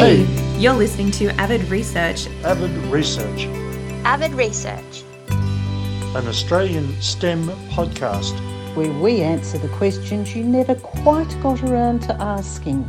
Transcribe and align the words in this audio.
Hey, 0.00 0.24
you're 0.58 0.72
listening 0.72 1.10
to 1.10 1.26
Avid 1.38 1.62
Research. 1.68 2.26
Avid 2.42 2.70
Research, 2.90 3.44
Avid 4.06 4.32
Research. 4.32 5.04
an 5.28 6.26
Australian 6.26 6.98
STEM 7.02 7.48
podcast. 7.68 8.32
where 8.74 8.90
we 9.02 9.20
answer 9.20 9.58
the 9.58 9.68
questions 9.68 10.34
you 10.34 10.42
never 10.42 10.74
quite 10.74 11.28
got 11.42 11.62
around 11.64 12.00
to 12.04 12.14
asking. 12.14 12.88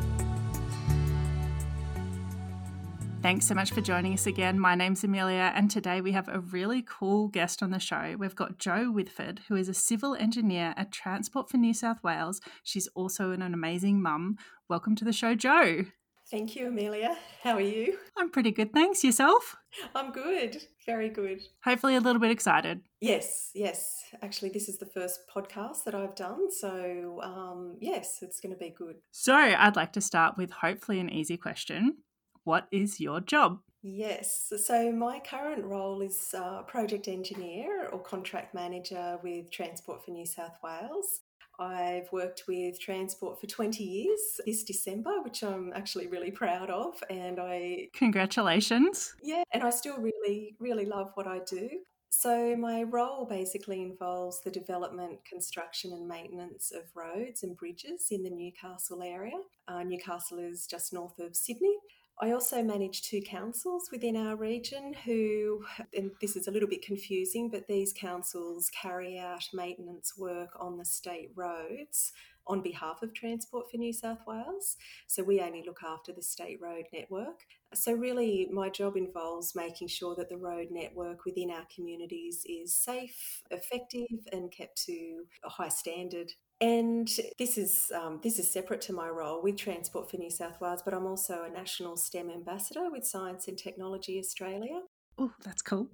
Thanks 3.22 3.46
so 3.46 3.56
much 3.56 3.72
for 3.72 3.82
joining 3.82 4.14
us 4.14 4.26
again. 4.26 4.58
My 4.58 4.76
name's 4.76 5.04
Amelia, 5.04 5.52
and 5.54 5.70
today 5.70 6.00
we 6.00 6.14
have 6.14 6.30
a 6.30 6.40
really 6.40 6.82
cool 6.82 7.28
guest 7.28 7.62
on 7.62 7.72
the 7.72 7.80
show. 7.80 8.16
We've 8.18 8.38
got 8.38 8.58
Jo 8.58 8.86
Whitford, 8.86 9.42
who 9.50 9.58
is 9.58 9.68
a 9.68 9.74
civil 9.74 10.16
engineer 10.16 10.74
at 10.78 10.94
Transport 10.94 11.50
for 11.50 11.58
New 11.58 11.74
South 11.74 12.02
Wales. 12.06 12.40
She's 12.64 12.88
also 12.96 13.32
an, 13.32 13.42
an 13.42 13.54
amazing 13.54 14.02
mum. 14.02 14.38
Welcome 14.70 14.96
to 14.96 15.04
the 15.04 15.12
show, 15.12 15.36
Jo. 15.36 15.88
Thank 16.32 16.56
you, 16.56 16.68
Amelia. 16.68 17.18
How 17.44 17.56
are 17.56 17.62
you? 17.62 17.98
I'm 18.18 18.32
pretty 18.32 18.52
good, 18.52 18.72
thanks. 18.72 19.04
Yourself? 19.04 19.58
I'm 19.94 20.14
good. 20.14 20.62
Very 20.86 21.10
good. 21.10 21.42
Hopefully, 21.66 21.98
a 21.98 22.00
little 22.00 22.22
bit 22.22 22.32
excited. 22.32 22.80
Yes, 23.02 23.52
yes. 23.54 24.02
Actually, 24.22 24.52
this 24.52 24.70
is 24.70 24.78
the 24.78 24.86
first 24.86 25.24
podcast 25.34 25.84
that 25.84 25.94
I've 25.94 26.16
done. 26.16 26.50
So, 26.50 27.20
um, 27.22 27.76
yes, 27.82 28.20
it's 28.22 28.40
going 28.40 28.54
to 28.54 28.58
be 28.58 28.74
good. 28.78 28.96
So, 29.12 29.36
I'd 29.36 29.76
like 29.76 29.92
to 29.94 30.02
start 30.02 30.38
with 30.38 30.52
hopefully 30.52 31.02
an 31.02 31.10
easy 31.10 31.36
question 31.36 31.98
What 32.46 32.68
is 32.72 33.02
your 33.02 33.20
job? 33.20 33.60
Yes. 33.84 34.54
So, 34.56 34.90
my 34.94 35.20
current 35.20 35.66
role 35.66 36.00
is 36.02 36.34
uh, 36.34 36.62
project 36.62 37.10
engineer 37.10 37.90
or 37.92 38.00
contract 38.00 38.56
manager 38.56 39.20
with 39.22 39.52
Transport 39.52 40.06
for 40.06 40.12
New 40.12 40.26
South 40.26 40.56
Wales. 40.64 41.20
I've 41.60 42.12
worked 42.12 42.44
with 42.48 42.80
Transport 42.80 43.40
for 43.40 43.48
20 43.48 43.84
years 43.84 44.20
this 44.46 44.64
December, 44.64 45.22
which 45.22 45.44
I'm 45.44 45.72
actually 45.74 46.08
really 46.08 46.32
proud 46.32 46.70
of. 46.70 47.04
And 47.10 47.40
I 47.40 47.90
Congratulations. 47.94 49.16
Yeah, 49.22 49.44
and 49.54 49.64
I 49.64 49.70
still 49.70 49.98
really, 49.98 50.56
really 50.60 50.86
love 50.86 51.12
what 51.16 51.28
I 51.28 51.40
do. 51.48 51.70
So, 52.14 52.58
my 52.58 52.84
role 52.84 53.26
basically 53.26 53.82
involves 53.82 54.42
the 54.42 54.52
development, 54.52 55.24
construction, 55.24 55.94
and 55.94 56.08
maintenance 56.08 56.72
of 56.72 56.84
roads 56.94 57.44
and 57.44 57.56
bridges 57.56 58.08
in 58.12 58.22
the 58.22 58.30
Newcastle 58.30 59.02
area. 59.02 59.38
Uh, 59.68 59.84
Newcastle 59.84 60.38
is 60.38 60.68
just 60.68 60.92
north 60.92 61.18
of 61.20 61.36
Sydney. 61.38 61.78
I 62.24 62.34
also 62.34 62.62
manage 62.62 63.02
two 63.02 63.22
councils 63.24 63.90
within 63.92 64.16
our 64.16 64.36
region 64.36 64.94
who, 65.06 65.66
and 65.98 66.12
this 66.22 66.36
is 66.36 66.48
a 66.48 66.52
little 66.52 66.70
bit 66.70 66.86
confusing, 66.86 67.50
but 67.50 67.66
these 67.68 67.94
councils 67.94 68.70
carry 68.70 69.18
out 69.18 69.50
maintenance 69.56 70.14
work 70.16 70.50
on 70.60 70.78
the 70.78 70.86
state 70.86 71.32
roads 71.36 72.14
on 72.46 72.62
behalf 72.62 73.02
of 73.02 73.16
Transport 73.16 73.72
for 73.72 73.78
New 73.78 73.92
South 73.92 74.20
Wales. 74.28 74.78
So 75.08 75.24
we 75.24 75.42
only 75.42 75.64
look 75.66 75.80
after 75.84 76.14
the 76.14 76.22
state 76.22 76.60
road 76.62 76.86
network. 76.94 77.40
So, 77.74 77.94
really, 77.94 78.48
my 78.52 78.70
job 78.70 78.98
involves 78.98 79.56
making 79.56 79.88
sure 79.88 80.14
that 80.16 80.30
the 80.30 80.38
road 80.38 80.68
network 80.70 81.26
within 81.26 81.50
our 81.50 81.66
communities 81.74 82.44
is 82.46 82.76
safe, 82.76 83.42
effective, 83.50 84.28
and 84.32 84.52
kept 84.52 84.84
to 84.86 85.24
a 85.44 85.50
high 85.50 85.70
standard. 85.70 86.34
And 86.62 87.10
this 87.40 87.58
is 87.58 87.92
um, 87.94 88.20
this 88.22 88.38
is 88.38 88.52
separate 88.52 88.82
to 88.82 88.94
my 88.94 89.10
role 89.10 89.42
with 89.42 89.58
Transport 89.58 90.12
for 90.12 90.18
New 90.18 90.30
South 90.30 90.62
Wales, 90.62 90.84
but 90.86 90.94
I'm 90.94 91.08
also 91.08 91.44
a 91.44 91.50
national 91.50 91.98
STEM 91.98 92.30
ambassador 92.30 92.92
with 92.92 93.06
Science 93.06 93.48
and 93.48 93.58
Technology 93.58 94.20
Australia. 94.20 94.82
Oh, 95.18 95.32
that's 95.44 95.64
cool. 95.64 95.90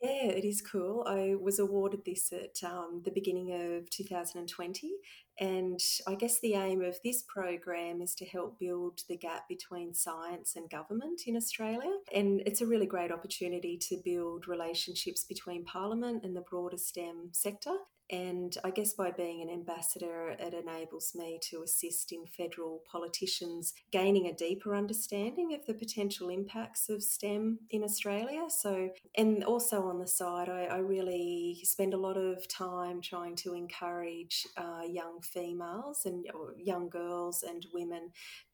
Yeah, 0.00 0.30
it 0.30 0.44
is 0.44 0.60
cool. 0.60 1.04
I 1.06 1.36
was 1.40 1.60
awarded 1.60 2.04
this 2.04 2.32
at 2.32 2.68
um, 2.68 3.02
the 3.04 3.12
beginning 3.12 3.52
of 3.52 3.88
2020. 3.90 4.90
And 5.38 5.78
I 6.08 6.16
guess 6.16 6.40
the 6.40 6.54
aim 6.54 6.82
of 6.82 6.98
this 7.04 7.22
program 7.22 8.02
is 8.02 8.16
to 8.16 8.26
help 8.26 8.58
build 8.58 9.02
the 9.08 9.16
gap 9.16 9.48
between 9.48 9.94
science 9.94 10.56
and 10.56 10.68
government 10.68 11.22
in 11.26 11.36
Australia. 11.36 11.98
And 12.12 12.42
it's 12.46 12.60
a 12.60 12.66
really 12.66 12.86
great 12.86 13.12
opportunity 13.12 13.78
to 13.78 14.00
build 14.04 14.48
relationships 14.48 15.24
between 15.24 15.64
Parliament 15.64 16.24
and 16.24 16.34
the 16.34 16.44
broader 16.50 16.78
STEM 16.78 17.28
sector. 17.30 17.76
And 18.12 18.54
I 18.62 18.70
guess 18.70 18.92
by 18.92 19.10
being 19.10 19.40
an 19.40 19.48
ambassador, 19.48 20.36
it 20.38 20.52
enables 20.52 21.14
me 21.14 21.40
to 21.48 21.62
assist 21.62 22.12
in 22.12 22.26
federal 22.26 22.82
politicians 22.90 23.72
gaining 23.90 24.26
a 24.26 24.34
deeper 24.34 24.76
understanding 24.76 25.54
of 25.54 25.64
the 25.64 25.72
potential 25.72 26.28
impacts 26.28 26.90
of 26.90 27.02
STEM 27.02 27.60
in 27.70 27.82
Australia. 27.82 28.44
So, 28.48 28.90
and 29.16 29.42
also 29.44 29.84
on 29.84 29.98
the 29.98 30.06
side, 30.06 30.50
I, 30.50 30.64
I 30.64 30.78
really 30.78 31.60
spend 31.64 31.94
a 31.94 31.98
lot 31.98 32.18
of 32.18 32.46
time 32.48 33.00
trying 33.00 33.34
to 33.36 33.54
encourage 33.54 34.46
uh, 34.58 34.82
young 34.86 35.22
females 35.22 36.02
and 36.04 36.26
young 36.58 36.90
girls 36.90 37.42
and 37.42 37.66
women 37.72 38.10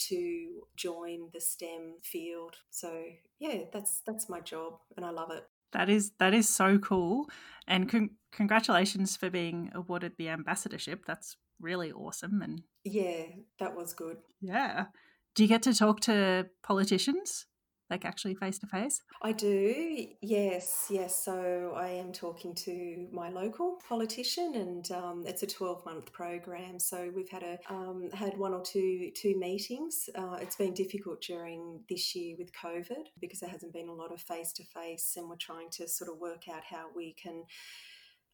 to 0.08 0.62
join 0.76 1.30
the 1.32 1.40
STEM 1.40 1.96
field. 2.04 2.54
So, 2.70 3.02
yeah, 3.40 3.64
that's 3.72 4.02
that's 4.06 4.28
my 4.28 4.40
job, 4.40 4.75
and 4.96 5.04
I 5.04 5.10
love 5.10 5.32
it. 5.32 5.44
That 5.72 5.88
is 5.88 6.12
that 6.18 6.34
is 6.34 6.48
so 6.48 6.78
cool, 6.78 7.28
and 7.66 7.88
con- 7.90 8.10
congratulations 8.32 9.16
for 9.16 9.30
being 9.30 9.70
awarded 9.74 10.12
the 10.16 10.28
ambassadorship. 10.28 11.04
That's 11.06 11.36
really 11.60 11.92
awesome, 11.92 12.40
and 12.42 12.62
Yeah, 12.84 13.24
that 13.58 13.74
was 13.76 13.92
good. 13.94 14.18
yeah. 14.40 14.86
Do 15.34 15.44
you 15.44 15.48
get 15.48 15.62
to 15.62 15.74
talk 15.74 16.00
to 16.00 16.48
politicians, 16.62 17.46
like 17.91 18.04
actually 18.04 18.34
face 18.34 18.59
to 18.59 18.66
face? 18.66 19.03
I 19.22 19.32
do, 19.32 20.06
yes, 20.21 20.88
yes. 20.91 21.25
So 21.25 21.72
I 21.76 21.88
am 21.88 22.12
talking 22.12 22.54
to 22.66 23.09
my 23.12 23.31
local 23.31 23.78
politician, 23.88 24.54
and 24.54 24.91
um, 24.93 25.25
it's 25.26 25.43
a 25.43 25.47
twelve-month 25.47 26.12
program. 26.12 26.78
So 26.78 27.10
we've 27.15 27.28
had 27.28 27.43
a 27.43 27.59
um, 27.69 28.10
had 28.12 28.37
one 28.37 28.53
or 28.53 28.62
two 28.62 29.10
two 29.15 29.38
meetings. 29.38 30.09
Uh, 30.15 30.37
it's 30.41 30.56
been 30.56 30.75
difficult 30.75 31.21
during 31.22 31.81
this 31.88 32.15
year 32.15 32.37
with 32.38 32.53
COVID 32.53 33.06
because 33.21 33.41
there 33.41 33.50
hasn't 33.50 33.72
been 33.72 33.88
a 33.88 33.94
lot 33.94 34.12
of 34.12 34.20
face-to-face, 34.20 35.15
and 35.16 35.28
we're 35.28 35.37
trying 35.37 35.70
to 35.70 35.88
sort 35.88 36.10
of 36.10 36.19
work 36.19 36.49
out 36.49 36.65
how 36.65 36.87
we 36.94 37.15
can 37.15 37.44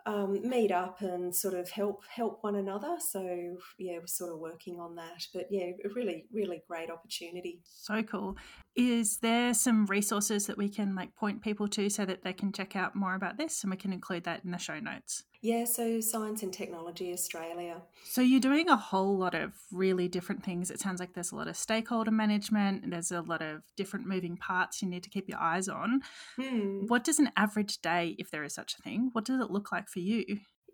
um, 0.07 0.47
meet 0.49 0.71
up 0.71 1.01
and 1.01 1.35
sort 1.35 1.55
of 1.55 1.71
help 1.71 2.05
help 2.07 2.43
one 2.43 2.57
another. 2.57 2.97
So 2.99 3.57
yeah, 3.79 3.99
we're 3.99 4.07
sort 4.07 4.33
of 4.33 4.39
working 4.39 4.79
on 4.81 4.95
that. 4.97 5.27
But 5.33 5.47
yeah, 5.51 5.71
a 5.85 5.89
really 5.95 6.27
really 6.33 6.63
great 6.69 6.91
opportunity. 6.91 7.61
So 7.65 8.03
cool. 8.03 8.37
Is 8.75 9.19
there 9.19 9.55
some 9.55 9.87
resources 9.87 10.47
that 10.47 10.59
we 10.59 10.69
can 10.69 10.95
like 10.95 11.15
point 11.15 11.43
people 11.43 11.69
to 11.69 11.89
so 11.89 12.05
that 12.05 12.23
they 12.23 12.33
can 12.33 12.53
check 12.53 12.77
out 12.77 12.95
more 12.95 13.15
about 13.15 13.39
this, 13.39 13.63
and 13.63 13.71
we 13.71 13.77
can 13.77 13.93
include 13.93 14.25
that 14.25 14.45
in 14.45 14.51
the 14.51 14.59
show 14.59 14.79
notes? 14.79 15.25
Yeah, 15.45 15.67
so 15.67 16.01
Science 16.01 16.43
and 16.43 16.51
Technology 16.51 17.13
Australia. 17.13 17.83
So 18.03 18.23
you're 18.23 18.41
doing 18.41 18.71
a 18.71 18.79
whole 18.79 19.19
lot 19.19 19.35
of 19.35 19.53
really 19.71 20.09
different 20.09 20.43
things. 20.43 20.71
It 20.71 20.81
sounds 20.81 21.01
like 21.01 21.13
there's 21.13 21.33
a 21.33 21.37
lot 21.37 21.49
of 21.49 21.57
stakeholder 21.59 22.11
management, 22.11 22.83
and 22.83 22.91
there's 22.91 23.13
a 23.13 23.21
lot 23.21 23.43
of 23.43 23.61
different 23.77 24.07
moving 24.07 24.39
parts 24.39 24.81
you 24.81 24.89
need 24.89 25.03
to 25.03 25.11
keep 25.11 25.29
your 25.29 25.39
eyes 25.39 25.69
on. 25.69 26.01
Hmm. 26.37 26.87
What 26.87 27.05
does 27.05 27.19
an 27.19 27.29
average 27.37 27.83
day, 27.83 28.17
if 28.19 28.31
there 28.31 28.43
is 28.43 28.55
such 28.55 28.75
a 28.79 28.81
thing, 28.81 29.11
what 29.13 29.27
does 29.27 29.39
it 29.39 29.51
look 29.51 29.71
like 29.71 29.91
for 29.91 29.99
you? 29.99 30.25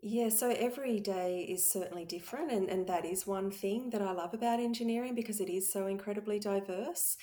Yeah, 0.04 0.28
so 0.28 0.50
every 0.50 1.00
day 1.00 1.48
is 1.50 1.68
certainly 1.68 2.04
different, 2.04 2.52
and, 2.52 2.68
and 2.70 2.86
that 2.86 3.04
is 3.04 3.26
one 3.26 3.50
thing 3.50 3.90
that 3.90 4.00
I 4.00 4.12
love 4.12 4.34
about 4.34 4.60
engineering 4.60 5.16
because 5.16 5.40
it 5.40 5.50
is 5.50 5.72
so 5.72 5.88
incredibly 5.88 6.38
diverse. 6.38 7.16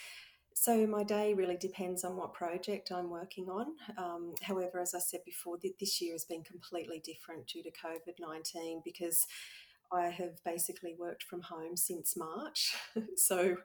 So 0.60 0.88
my 0.88 1.04
day 1.04 1.36
really 1.36 1.56
depends 1.56 2.04
on 2.04 2.18
what 2.18 2.34
project 2.34 2.92
I'm 2.92 3.12
working 3.12 3.48
on. 3.48 3.68
Um, 3.96 4.34
however, 4.42 4.80
as 4.80 4.96
I 4.96 5.00
said 5.00 5.20
before, 5.24 5.60
th- 5.60 5.76
this 5.80 6.02
year 6.02 6.14
has 6.14 6.26
been 6.26 6.44
completely 6.44 7.00
different 7.00 7.46
due 7.46 7.62
to 7.62 7.70
COVID 7.70 8.16
19 8.20 8.82
because 8.84 9.28
I 9.92 10.08
have 10.08 10.44
basically 10.44 10.96
worked 10.98 11.24
from 11.24 11.42
home 11.44 11.78
since 11.78 12.18
March. 12.18 12.76
so, 13.16 13.58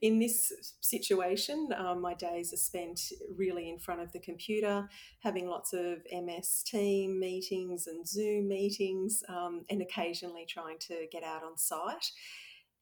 in 0.00 0.18
this 0.18 0.74
situation, 0.80 1.68
um, 1.76 2.00
my 2.00 2.14
days 2.14 2.54
are 2.54 2.56
spent 2.56 2.98
really 3.36 3.68
in 3.68 3.78
front 3.78 4.00
of 4.00 4.10
the 4.12 4.18
computer, 4.18 4.88
having 5.20 5.48
lots 5.48 5.74
of 5.74 5.98
MS 6.10 6.64
Team 6.66 7.20
meetings 7.20 7.86
and 7.86 8.08
Zoom 8.08 8.48
meetings, 8.48 9.22
um, 9.28 9.66
and 9.68 9.82
occasionally 9.82 10.46
trying 10.48 10.78
to 10.78 11.06
get 11.12 11.22
out 11.22 11.44
on 11.44 11.58
site. 11.58 12.10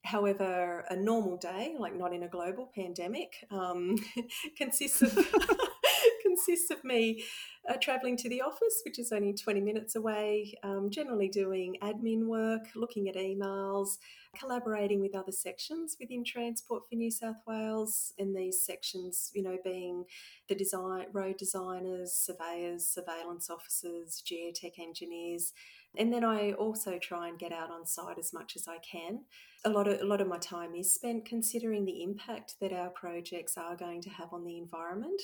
However, 0.07 0.85
a 0.89 0.95
normal 0.95 1.35
day, 1.35 1.75
like 1.77 1.93
not 1.93 2.13
in 2.13 2.23
a 2.23 2.29
global 2.29 2.71
pandemic, 2.73 3.45
um, 3.51 3.97
consists 4.57 5.01
of 5.01 5.13
consists 6.21 6.71
of 6.71 6.83
me 6.83 7.23
uh, 7.69 7.75
traveling 7.81 8.17
to 8.17 8.29
the 8.29 8.41
office, 8.41 8.81
which 8.85 8.99
is 8.99 9.11
only 9.11 9.33
20 9.33 9.61
minutes 9.61 9.95
away, 9.95 10.53
um, 10.63 10.89
generally 10.89 11.27
doing 11.27 11.75
admin 11.81 12.25
work, 12.25 12.67
looking 12.75 13.09
at 13.09 13.15
emails, 13.15 13.97
collaborating 14.37 15.01
with 15.01 15.15
other 15.15 15.31
sections 15.31 15.97
within 15.99 16.23
Transport 16.23 16.83
for 16.87 16.95
New 16.95 17.11
South 17.11 17.41
Wales, 17.45 18.13
and 18.17 18.35
these 18.35 18.63
sections, 18.65 19.31
you 19.33 19.43
know, 19.43 19.57
being 19.63 20.05
the 20.47 20.55
design, 20.55 21.07
road 21.11 21.37
designers, 21.37 22.13
surveyors, 22.13 22.87
surveillance 22.87 23.49
officers, 23.49 24.23
geotech 24.25 24.79
engineers, 24.79 25.53
and 25.95 26.11
then 26.11 26.23
I 26.23 26.51
also 26.53 26.99
try 26.99 27.27
and 27.27 27.39
get 27.39 27.51
out 27.51 27.71
on 27.71 27.85
site 27.85 28.17
as 28.17 28.33
much 28.33 28.55
as 28.55 28.67
I 28.67 28.77
can. 28.79 29.21
A 29.65 29.69
lot 29.69 29.87
of 29.87 30.01
a 30.01 30.05
lot 30.05 30.21
of 30.21 30.27
my 30.27 30.37
time 30.37 30.75
is 30.75 30.93
spent 30.93 31.25
considering 31.25 31.85
the 31.85 32.03
impact 32.03 32.55
that 32.61 32.73
our 32.73 32.89
projects 32.89 33.57
are 33.57 33.75
going 33.75 34.01
to 34.01 34.09
have 34.09 34.33
on 34.33 34.43
the 34.43 34.57
environment 34.57 35.21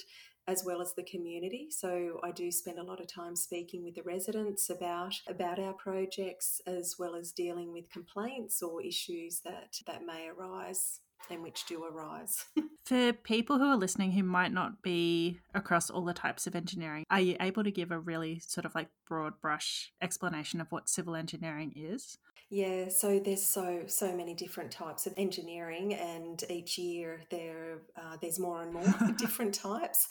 as 0.47 0.63
well 0.65 0.81
as 0.81 0.93
the 0.93 1.03
community. 1.03 1.67
So 1.69 2.19
I 2.21 2.31
do 2.31 2.51
spend 2.51 2.77
a 2.77 2.83
lot 2.83 2.99
of 2.99 3.07
time 3.07 3.35
speaking 3.35 3.83
with 3.83 3.95
the 3.95 4.03
residents 4.03 4.69
about 4.69 5.15
about 5.27 5.59
our 5.59 5.73
projects 5.73 6.61
as 6.67 6.95
well 6.99 7.15
as 7.15 7.31
dealing 7.31 7.71
with 7.71 7.89
complaints 7.89 8.61
or 8.61 8.83
issues 8.83 9.41
that 9.41 9.77
that 9.87 10.05
may 10.05 10.29
arise. 10.29 10.99
And 11.29 11.43
which 11.43 11.65
do 11.65 11.83
arise. 11.83 12.45
For 12.85 13.13
people 13.13 13.57
who 13.57 13.65
are 13.65 13.77
listening 13.77 14.11
who 14.11 14.23
might 14.23 14.51
not 14.51 14.81
be 14.81 15.39
across 15.53 15.89
all 15.89 16.03
the 16.03 16.13
types 16.13 16.47
of 16.47 16.55
engineering, 16.55 17.05
are 17.09 17.21
you 17.21 17.37
able 17.39 17.63
to 17.63 17.71
give 17.71 17.91
a 17.91 17.99
really 17.99 18.39
sort 18.39 18.65
of 18.65 18.75
like 18.75 18.89
broad 19.07 19.39
brush 19.41 19.91
explanation 20.01 20.59
of 20.59 20.71
what 20.71 20.89
civil 20.89 21.15
engineering 21.15 21.73
is? 21.75 22.17
Yeah, 22.53 22.89
so 22.89 23.17
there's 23.17 23.41
so 23.41 23.85
so 23.87 24.15
many 24.15 24.35
different 24.35 24.69
types 24.69 25.07
of 25.07 25.13
engineering, 25.17 25.95
and 25.95 26.43
each 26.51 26.77
year 26.77 27.21
there 27.31 27.79
uh, 27.97 28.17
there's 28.21 28.39
more 28.39 28.61
and 28.61 28.71
more 28.71 28.83
different 29.17 29.55
types, 29.55 30.07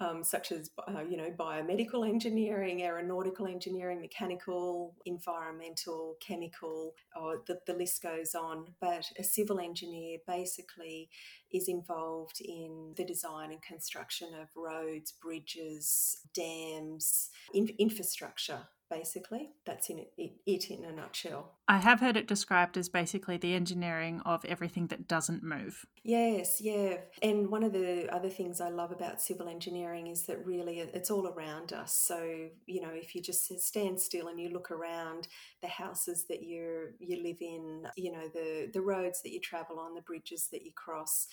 um, 0.00 0.24
such 0.24 0.50
as 0.50 0.70
uh, 0.88 1.02
you 1.08 1.16
know 1.16 1.30
biomedical 1.38 2.04
engineering, 2.08 2.82
aeronautical 2.82 3.46
engineering, 3.46 4.00
mechanical, 4.00 4.96
environmental, 5.06 6.16
chemical, 6.20 6.94
or 7.14 7.42
the, 7.46 7.60
the 7.68 7.74
list 7.74 8.02
goes 8.02 8.34
on. 8.34 8.64
But 8.80 9.04
a 9.16 9.22
civil 9.22 9.60
engineer 9.60 10.18
basically 10.38 11.08
is 11.52 11.68
involved 11.68 12.40
in 12.40 12.94
the 12.96 13.04
design 13.04 13.50
and 13.50 13.62
construction 13.62 14.28
of 14.40 14.48
roads, 14.56 15.12
bridges, 15.12 16.20
dams, 16.34 17.30
in- 17.54 17.74
infrastructure 17.78 18.60
basically. 18.90 19.50
That's 19.64 19.90
in 19.90 19.98
it, 19.98 20.12
it, 20.46 20.70
in 20.70 20.84
a 20.84 20.92
nutshell. 20.92 21.54
I 21.66 21.78
have 21.78 22.00
heard 22.00 22.16
it 22.16 22.26
described 22.26 22.76
as 22.76 22.88
basically 22.88 23.36
the 23.36 23.54
engineering 23.54 24.22
of 24.24 24.44
everything 24.46 24.86
that 24.86 25.06
doesn't 25.06 25.42
move. 25.42 25.84
Yes, 26.02 26.60
yeah. 26.60 26.96
And 27.22 27.50
one 27.50 27.62
of 27.62 27.74
the 27.74 28.08
other 28.10 28.30
things 28.30 28.60
I 28.60 28.70
love 28.70 28.90
about 28.90 29.20
civil 29.20 29.48
engineering 29.48 30.06
is 30.06 30.24
that 30.24 30.44
really 30.46 30.78
it's 30.78 31.10
all 31.10 31.26
around 31.26 31.72
us. 31.72 31.94
So, 31.94 32.48
you 32.66 32.80
know, 32.80 32.90
if 32.92 33.14
you 33.14 33.20
just 33.20 33.60
stand 33.60 34.00
still 34.00 34.28
and 34.28 34.40
you 34.40 34.48
look 34.48 34.70
around 34.70 35.28
the 35.60 35.68
houses 35.68 36.24
that 36.28 36.42
you 36.42 36.88
you 36.98 37.22
live 37.22 37.38
in, 37.40 37.86
you 37.96 38.12
know, 38.12 38.28
the 38.32 38.70
the 38.72 38.80
roads 38.80 39.20
that 39.22 39.32
you 39.32 39.40
travel 39.40 39.78
on, 39.78 39.94
the 39.94 40.00
bridges 40.00 40.48
that 40.52 40.64
you 40.64 40.72
cross, 40.74 41.26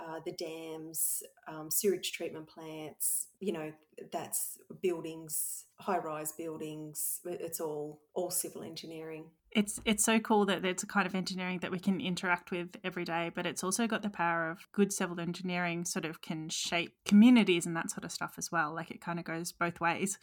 uh, 0.00 0.20
the 0.24 0.32
dams, 0.32 1.22
um, 1.46 1.70
sewage 1.70 2.12
treatment 2.12 2.48
plants, 2.48 3.28
you 3.40 3.52
know, 3.52 3.72
that's 4.12 4.58
buildings, 4.82 5.64
high 5.80 5.98
rise 5.98 6.32
buildings. 6.32 7.20
It's 7.24 7.60
all 7.60 8.00
all 8.14 8.30
civil 8.30 8.62
engineering. 8.62 9.26
It's 9.52 9.80
it's 9.84 10.04
so 10.04 10.20
cool 10.20 10.46
that 10.46 10.64
it's 10.64 10.82
a 10.82 10.86
kind 10.86 11.06
of 11.06 11.14
engineering 11.14 11.58
that 11.60 11.72
we 11.72 11.80
can 11.80 12.00
interact 12.00 12.50
with 12.50 12.76
every 12.84 13.04
day, 13.04 13.30
but 13.34 13.46
it's 13.46 13.64
also 13.64 13.86
got 13.86 14.02
the 14.02 14.10
power 14.10 14.50
of 14.50 14.68
good 14.72 14.92
civil 14.92 15.18
engineering 15.18 15.84
sort 15.84 16.04
of 16.04 16.22
can 16.22 16.48
shape 16.48 16.92
communities 17.04 17.66
and 17.66 17.76
that 17.76 17.90
sort 17.90 18.04
of 18.04 18.12
stuff 18.12 18.34
as 18.38 18.52
well. 18.52 18.72
Like 18.74 18.90
it 18.90 19.00
kind 19.00 19.18
of 19.18 19.24
goes 19.24 19.52
both 19.52 19.80
ways. 19.80 20.18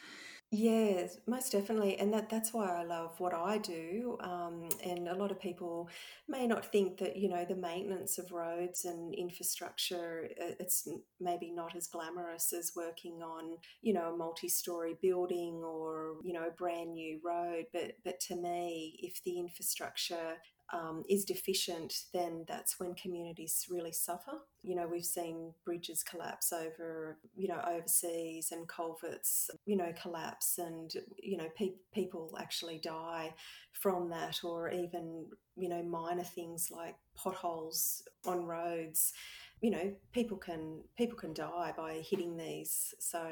Yes, 0.49 1.17
most 1.27 1.51
definitely, 1.51 1.99
and 1.99 2.13
that 2.13 2.29
that's 2.29 2.53
why 2.53 2.69
I 2.69 2.85
love 2.85 3.19
what 3.19 3.33
I 3.33 3.57
do. 3.57 4.17
Um, 4.21 4.69
and 4.81 5.09
a 5.09 5.13
lot 5.13 5.29
of 5.29 5.41
people 5.41 5.89
may 6.29 6.47
not 6.47 6.71
think 6.71 6.99
that 6.99 7.17
you 7.17 7.27
know 7.27 7.43
the 7.43 7.55
maintenance 7.55 8.17
of 8.17 8.31
roads 8.31 8.85
and 8.85 9.13
infrastructure 9.13 10.29
it's 10.37 10.87
maybe 11.19 11.51
not 11.51 11.75
as 11.75 11.87
glamorous 11.87 12.53
as 12.53 12.71
working 12.77 13.21
on 13.21 13.57
you 13.81 13.93
know 13.93 14.13
a 14.13 14.17
multi-story 14.17 14.95
building 15.01 15.63
or 15.65 16.15
you 16.23 16.31
know 16.31 16.47
a 16.47 16.51
brand 16.51 16.93
new 16.93 17.19
road. 17.25 17.65
But 17.73 17.97
but 18.05 18.21
to 18.21 18.37
me, 18.37 18.97
if 19.03 19.16
the 19.23 19.39
infrastructure 19.39 20.35
um, 20.73 21.03
is 21.09 21.23
deficient, 21.23 21.93
then 22.13 22.43
that's 22.47 22.79
when 22.79 22.93
communities 22.95 23.67
really 23.69 23.91
suffer. 23.91 24.33
You 24.63 24.75
know, 24.75 24.87
we've 24.87 25.05
seen 25.05 25.53
bridges 25.63 26.03
collapse 26.03 26.51
over, 26.51 27.17
you 27.35 27.47
know, 27.47 27.61
overseas 27.65 28.51
and 28.51 28.67
culverts, 28.67 29.49
you 29.65 29.77
know, 29.77 29.93
collapse 30.01 30.57
and, 30.57 30.91
you 31.21 31.37
know, 31.37 31.47
pe- 31.55 31.75
people 31.93 32.35
actually 32.39 32.79
die 32.79 33.33
from 33.71 34.09
that, 34.09 34.43
or 34.43 34.69
even, 34.69 35.27
you 35.55 35.69
know, 35.69 35.83
minor 35.83 36.23
things 36.23 36.69
like 36.69 36.95
potholes 37.15 38.03
on 38.25 38.45
roads. 38.45 39.13
You 39.59 39.71
know 39.71 39.91
people 40.11 40.37
can 40.37 40.83
people 40.99 41.17
can 41.17 41.33
die 41.33 41.73
by 41.75 42.03
hitting 42.07 42.37
these. 42.37 42.93
So 42.99 43.27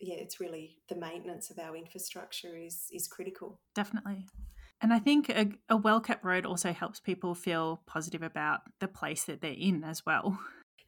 yeah 0.00 0.16
it's 0.16 0.40
really 0.40 0.78
the 0.88 0.96
maintenance 0.96 1.50
of 1.50 1.58
our 1.60 1.76
infrastructure 1.76 2.56
is 2.56 2.88
is 2.92 3.06
critical. 3.06 3.60
Definitely 3.76 4.26
and 4.80 4.92
I 4.92 4.98
think 4.98 5.28
a, 5.28 5.48
a 5.68 5.76
well 5.76 6.00
kept 6.00 6.24
road 6.24 6.46
also 6.46 6.72
helps 6.72 7.00
people 7.00 7.34
feel 7.34 7.82
positive 7.86 8.22
about 8.22 8.60
the 8.80 8.88
place 8.88 9.24
that 9.24 9.40
they're 9.40 9.52
in 9.52 9.84
as 9.84 10.04
well. 10.06 10.38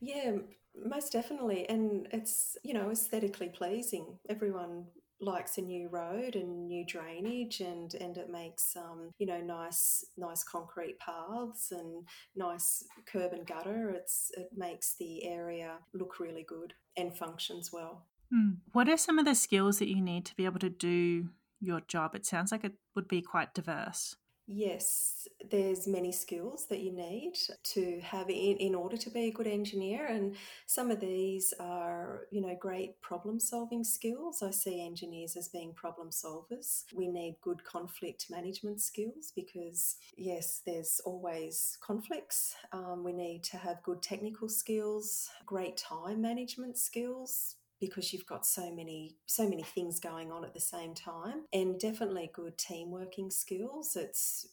Yeah, 0.01 0.37
most 0.75 1.13
definitely. 1.13 1.69
And 1.69 2.09
it's, 2.13 2.57
you 2.63 2.73
know, 2.73 2.91
aesthetically 2.91 3.49
pleasing. 3.49 4.19
Everyone 4.29 4.87
likes 5.21 5.59
a 5.59 5.61
new 5.61 5.89
road 5.89 6.35
and 6.35 6.67
new 6.67 6.85
drainage 6.87 7.61
and 7.61 7.95
and 7.95 8.17
it 8.17 8.31
makes 8.31 8.75
um 8.75 9.11
you 9.19 9.27
know 9.27 9.41
nice 9.41 10.03
nice 10.17 10.43
concrete 10.43 10.99
paths 10.99 11.73
and 11.73 12.07
nice 12.35 12.85
curb 13.07 13.33
and 13.33 13.47
gutter 13.47 13.91
it's 13.91 14.31
it 14.39 14.49
makes 14.57 14.97
the 14.99 15.27
area 15.27 15.75
look 15.93 16.19
really 16.21 16.43
good 16.49 16.73
and 16.97 17.15
functions 17.15 17.71
well 17.71 18.07
mm. 18.33 18.57
what 18.73 18.89
are 18.89 18.97
some 18.97 19.19
of 19.19 19.27
the 19.27 19.35
skills 19.35 19.79
that 19.79 19.89
you 19.89 20.01
need 20.01 20.25
to 20.25 20.35
be 20.37 20.47
able 20.47 20.59
to 20.59 20.71
do 20.71 21.29
your 21.61 21.81
job? 21.83 22.15
It 22.15 22.27
sounds 22.27 22.53
like 22.53 22.65
it 22.65 22.75
would 22.95 23.09
be 23.09 23.23
quite 23.23 23.55
diverse. 23.55 24.17
Yes, 24.53 25.29
there's 25.49 25.87
many 25.87 26.11
skills 26.11 26.67
that 26.71 26.81
you 26.81 26.91
need 26.91 27.35
to 27.63 28.01
have 28.01 28.29
in, 28.29 28.57
in 28.57 28.75
order 28.75 28.97
to 28.97 29.09
be 29.09 29.29
a 29.29 29.31
good 29.31 29.47
engineer, 29.47 30.07
and 30.07 30.35
some 30.67 30.91
of 30.91 30.99
these 30.99 31.55
are, 31.61 32.23
you 32.33 32.41
know, 32.41 32.57
great 32.59 33.01
problem 33.01 33.39
solving 33.39 33.85
skills. 33.85 34.43
I 34.43 34.51
see 34.51 34.85
engineers 34.85 35.37
as 35.37 35.47
being 35.47 35.73
problem 35.73 36.11
solvers. 36.11 36.83
We 36.93 37.07
need 37.07 37.37
good 37.41 37.63
conflict 37.63 38.27
management 38.29 38.81
skills 38.81 39.33
because, 39.37 39.99
yes, 40.17 40.63
there's 40.67 41.01
always 41.05 41.79
conflicts. 41.81 42.57
Um, 42.73 43.05
we 43.05 43.13
need 43.13 43.45
to 43.45 43.57
have 43.57 43.85
good 43.85 44.03
technical 44.03 44.49
skills, 44.49 45.31
great 45.47 45.77
time 45.77 46.21
management 46.21 46.77
skills, 46.77 47.55
because 47.81 48.13
you've 48.13 48.27
got 48.27 48.47
so 48.47 48.73
many 48.73 49.17
so 49.27 49.49
many 49.49 49.63
things 49.63 49.99
going 49.99 50.31
on 50.31 50.45
at 50.45 50.55
the 50.55 50.61
same 50.61 50.95
time 50.95 51.45
and 51.53 51.79
definitely 51.81 52.31
good 52.33 52.57
team 52.59 52.91
working 52.91 53.31
skills. 53.31 53.97
It's 53.97 54.49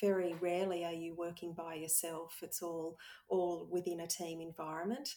very 0.00 0.34
rarely 0.40 0.84
are 0.84 0.92
you 0.92 1.14
working 1.14 1.54
by 1.54 1.74
yourself. 1.74 2.38
It's 2.42 2.62
all 2.62 2.98
all 3.28 3.66
within 3.70 4.00
a 4.00 4.06
team 4.06 4.40
environment 4.40 5.14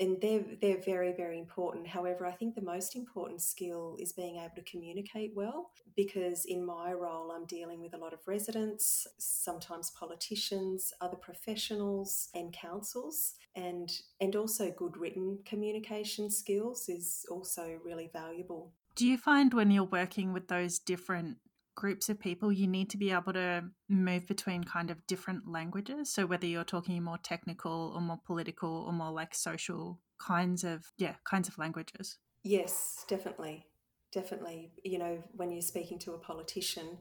and 0.00 0.20
they're 0.20 0.44
they're 0.60 0.82
very 0.82 1.12
very 1.12 1.38
important. 1.38 1.86
However 1.86 2.26
i 2.26 2.32
think 2.32 2.54
the 2.54 2.62
most 2.62 2.96
important 2.96 3.40
skill 3.42 3.96
is 4.00 4.12
being 4.12 4.36
able 4.36 4.54
to 4.56 4.62
communicate 4.62 5.32
well 5.34 5.70
because 5.96 6.44
in 6.46 6.64
my 6.64 6.92
role 6.92 7.32
i'm 7.32 7.46
dealing 7.46 7.80
with 7.80 7.94
a 7.94 7.98
lot 7.98 8.12
of 8.12 8.20
residents 8.26 9.06
sometimes 9.18 9.90
politicians 9.90 10.92
other 11.00 11.16
professionals 11.16 12.28
and 12.34 12.52
councils 12.52 13.34
and 13.56 13.90
and 14.20 14.36
also 14.36 14.70
good 14.70 14.96
written 14.96 15.38
communication 15.44 16.30
skills 16.30 16.88
is 16.88 17.26
also 17.30 17.78
really 17.84 18.10
valuable. 18.12 18.72
Do 18.94 19.06
you 19.06 19.16
find 19.16 19.52
when 19.54 19.70
you're 19.70 19.84
working 19.84 20.32
with 20.32 20.48
those 20.48 20.78
different 20.78 21.38
groups 21.74 22.08
of 22.08 22.20
people, 22.20 22.52
you 22.52 22.66
need 22.66 22.90
to 22.90 22.96
be 22.96 23.10
able 23.10 23.32
to 23.32 23.64
move 23.88 24.26
between 24.26 24.64
kind 24.64 24.90
of 24.90 25.06
different 25.06 25.48
languages. 25.48 26.12
So 26.12 26.26
whether 26.26 26.46
you're 26.46 26.64
talking 26.64 27.02
more 27.02 27.18
technical 27.18 27.92
or 27.94 28.00
more 28.00 28.20
political 28.24 28.70
or 28.70 28.92
more 28.92 29.12
like 29.12 29.34
social 29.34 30.00
kinds 30.20 30.64
of 30.64 30.84
yeah 30.98 31.14
kinds 31.24 31.48
of 31.48 31.56
languages. 31.58 32.18
Yes, 32.42 33.04
definitely, 33.08 33.66
definitely. 34.12 34.72
You 34.84 34.98
know, 34.98 35.22
when 35.32 35.50
you're 35.50 35.62
speaking 35.62 35.98
to 36.00 36.12
a 36.12 36.18
politician. 36.18 36.98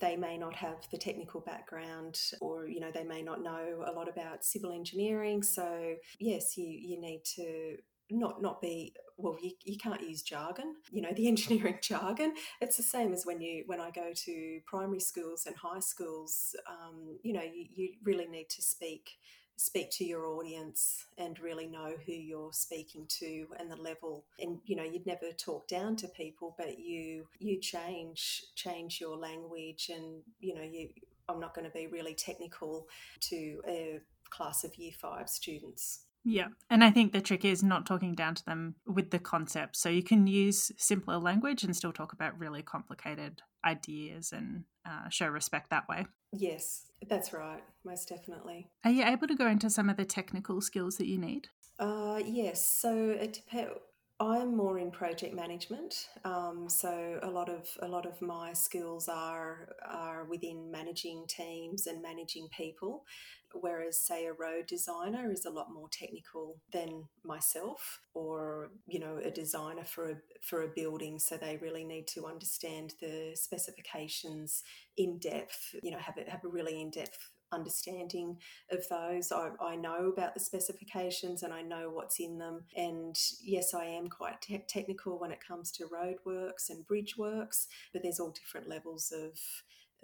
They 0.00 0.16
may 0.16 0.38
not 0.38 0.54
have 0.54 0.88
the 0.90 0.96
technical 0.96 1.40
background, 1.40 2.18
or 2.40 2.66
you 2.66 2.80
know, 2.80 2.90
they 2.94 3.04
may 3.04 3.20
not 3.20 3.42
know 3.42 3.84
a 3.84 3.92
lot 3.92 4.08
about 4.08 4.44
civil 4.44 4.72
engineering. 4.72 5.42
So, 5.42 5.96
yes, 6.18 6.56
you, 6.56 6.66
you 6.66 7.00
need 7.00 7.24
to 7.36 7.76
not 8.08 8.40
not 8.40 8.62
be 8.62 8.94
well 9.22 9.36
you, 9.40 9.52
you 9.64 9.78
can't 9.78 10.02
use 10.02 10.22
jargon 10.22 10.74
you 10.90 11.00
know 11.00 11.12
the 11.14 11.28
engineering 11.32 11.78
jargon. 11.80 12.34
It's 12.60 12.76
the 12.76 12.82
same 12.82 13.12
as 13.12 13.24
when 13.24 13.40
you 13.40 13.64
when 13.66 13.80
i 13.80 13.90
go 13.90 14.12
to 14.14 14.60
primary 14.66 15.00
schools 15.00 15.46
and 15.46 15.56
high 15.56 15.80
schools 15.80 16.54
um, 16.68 17.18
you 17.22 17.32
know 17.32 17.42
you, 17.42 17.66
you 17.74 17.88
really 18.04 18.26
need 18.26 18.48
to 18.50 18.62
speak 18.62 19.10
speak 19.56 19.90
to 19.92 20.04
your 20.04 20.26
audience 20.26 21.06
and 21.18 21.38
really 21.38 21.66
know 21.66 21.94
who 22.04 22.12
you're 22.12 22.52
speaking 22.52 23.06
to 23.06 23.46
and 23.60 23.70
the 23.70 23.76
level. 23.76 24.24
And 24.40 24.58
you 24.64 24.74
know 24.76 24.82
you'd 24.82 25.06
never 25.06 25.30
talk 25.32 25.68
down 25.68 25.96
to 25.96 26.08
people 26.08 26.54
but 26.58 26.78
you 26.78 27.26
you 27.38 27.60
change 27.60 28.44
change 28.56 29.00
your 29.00 29.16
language 29.16 29.90
and 29.94 30.22
you 30.40 30.54
know 30.54 30.62
you 30.62 30.88
i'm 31.28 31.38
not 31.38 31.54
going 31.54 31.64
to 31.64 31.72
be 31.72 31.86
really 31.86 32.14
technical 32.14 32.86
to 33.20 33.60
a 33.68 34.00
class 34.30 34.64
of 34.64 34.74
year 34.76 34.92
5 34.98 35.28
students 35.28 36.06
yeah. 36.24 36.48
And 36.70 36.84
I 36.84 36.90
think 36.90 37.12
the 37.12 37.20
trick 37.20 37.44
is 37.44 37.62
not 37.62 37.86
talking 37.86 38.14
down 38.14 38.34
to 38.36 38.44
them 38.44 38.76
with 38.86 39.10
the 39.10 39.18
concept. 39.18 39.76
So 39.76 39.88
you 39.88 40.02
can 40.02 40.26
use 40.26 40.70
simpler 40.76 41.18
language 41.18 41.64
and 41.64 41.76
still 41.76 41.92
talk 41.92 42.12
about 42.12 42.38
really 42.38 42.62
complicated 42.62 43.42
ideas 43.64 44.32
and 44.32 44.64
uh, 44.88 45.08
show 45.08 45.28
respect 45.28 45.70
that 45.70 45.88
way. 45.88 46.06
Yes, 46.32 46.86
that's 47.08 47.32
right. 47.32 47.62
Most 47.84 48.08
definitely. 48.08 48.68
Are 48.84 48.90
you 48.90 49.04
able 49.04 49.26
to 49.26 49.34
go 49.34 49.46
into 49.46 49.70
some 49.70 49.88
of 49.88 49.96
the 49.96 50.04
technical 50.04 50.60
skills 50.60 50.96
that 50.96 51.06
you 51.06 51.18
need? 51.18 51.48
Uh, 51.78 52.20
yes. 52.24 52.64
So 52.64 53.10
it 53.10 53.32
depends 53.32 53.78
I'm 54.22 54.56
more 54.56 54.78
in 54.78 54.92
project 54.92 55.34
management, 55.34 56.08
um, 56.24 56.68
so 56.68 57.18
a 57.24 57.28
lot 57.28 57.48
of 57.48 57.66
a 57.80 57.88
lot 57.88 58.06
of 58.06 58.22
my 58.22 58.52
skills 58.52 59.08
are 59.08 59.70
are 59.84 60.26
within 60.26 60.70
managing 60.70 61.24
teams 61.26 61.88
and 61.88 62.00
managing 62.00 62.46
people, 62.56 63.04
whereas 63.52 63.98
say 63.98 64.26
a 64.26 64.32
road 64.32 64.66
designer 64.68 65.32
is 65.32 65.44
a 65.44 65.50
lot 65.50 65.72
more 65.72 65.88
technical 65.90 66.60
than 66.72 67.02
myself, 67.24 67.98
or 68.14 68.70
you 68.86 69.00
know 69.00 69.18
a 69.24 69.30
designer 69.32 69.84
for 69.84 70.10
a 70.12 70.16
for 70.40 70.62
a 70.62 70.68
building, 70.68 71.18
so 71.18 71.36
they 71.36 71.56
really 71.56 71.82
need 71.84 72.06
to 72.14 72.26
understand 72.26 72.94
the 73.00 73.32
specifications 73.34 74.62
in 74.96 75.18
depth. 75.18 75.74
You 75.82 75.90
know, 75.90 75.98
have 75.98 76.14
have 76.28 76.44
a 76.44 76.48
really 76.48 76.80
in 76.80 76.90
depth 76.90 77.31
understanding 77.52 78.38
of 78.70 78.88
those. 78.88 79.30
I, 79.32 79.50
I, 79.60 79.76
know 79.76 80.12
about 80.12 80.34
the 80.34 80.40
specifications 80.40 81.42
and 81.42 81.52
I 81.52 81.62
know 81.62 81.90
what's 81.90 82.20
in 82.20 82.38
them. 82.38 82.64
And 82.76 83.16
yes, 83.42 83.74
I 83.74 83.84
am 83.84 84.08
quite 84.08 84.40
te- 84.40 84.64
technical 84.68 85.18
when 85.18 85.32
it 85.32 85.46
comes 85.46 85.70
to 85.72 85.84
roadworks 85.84 86.70
and 86.70 86.86
bridge 86.86 87.16
works, 87.16 87.68
but 87.92 88.02
there's 88.02 88.20
all 88.20 88.30
different 88.30 88.68
levels 88.68 89.12
of 89.12 89.38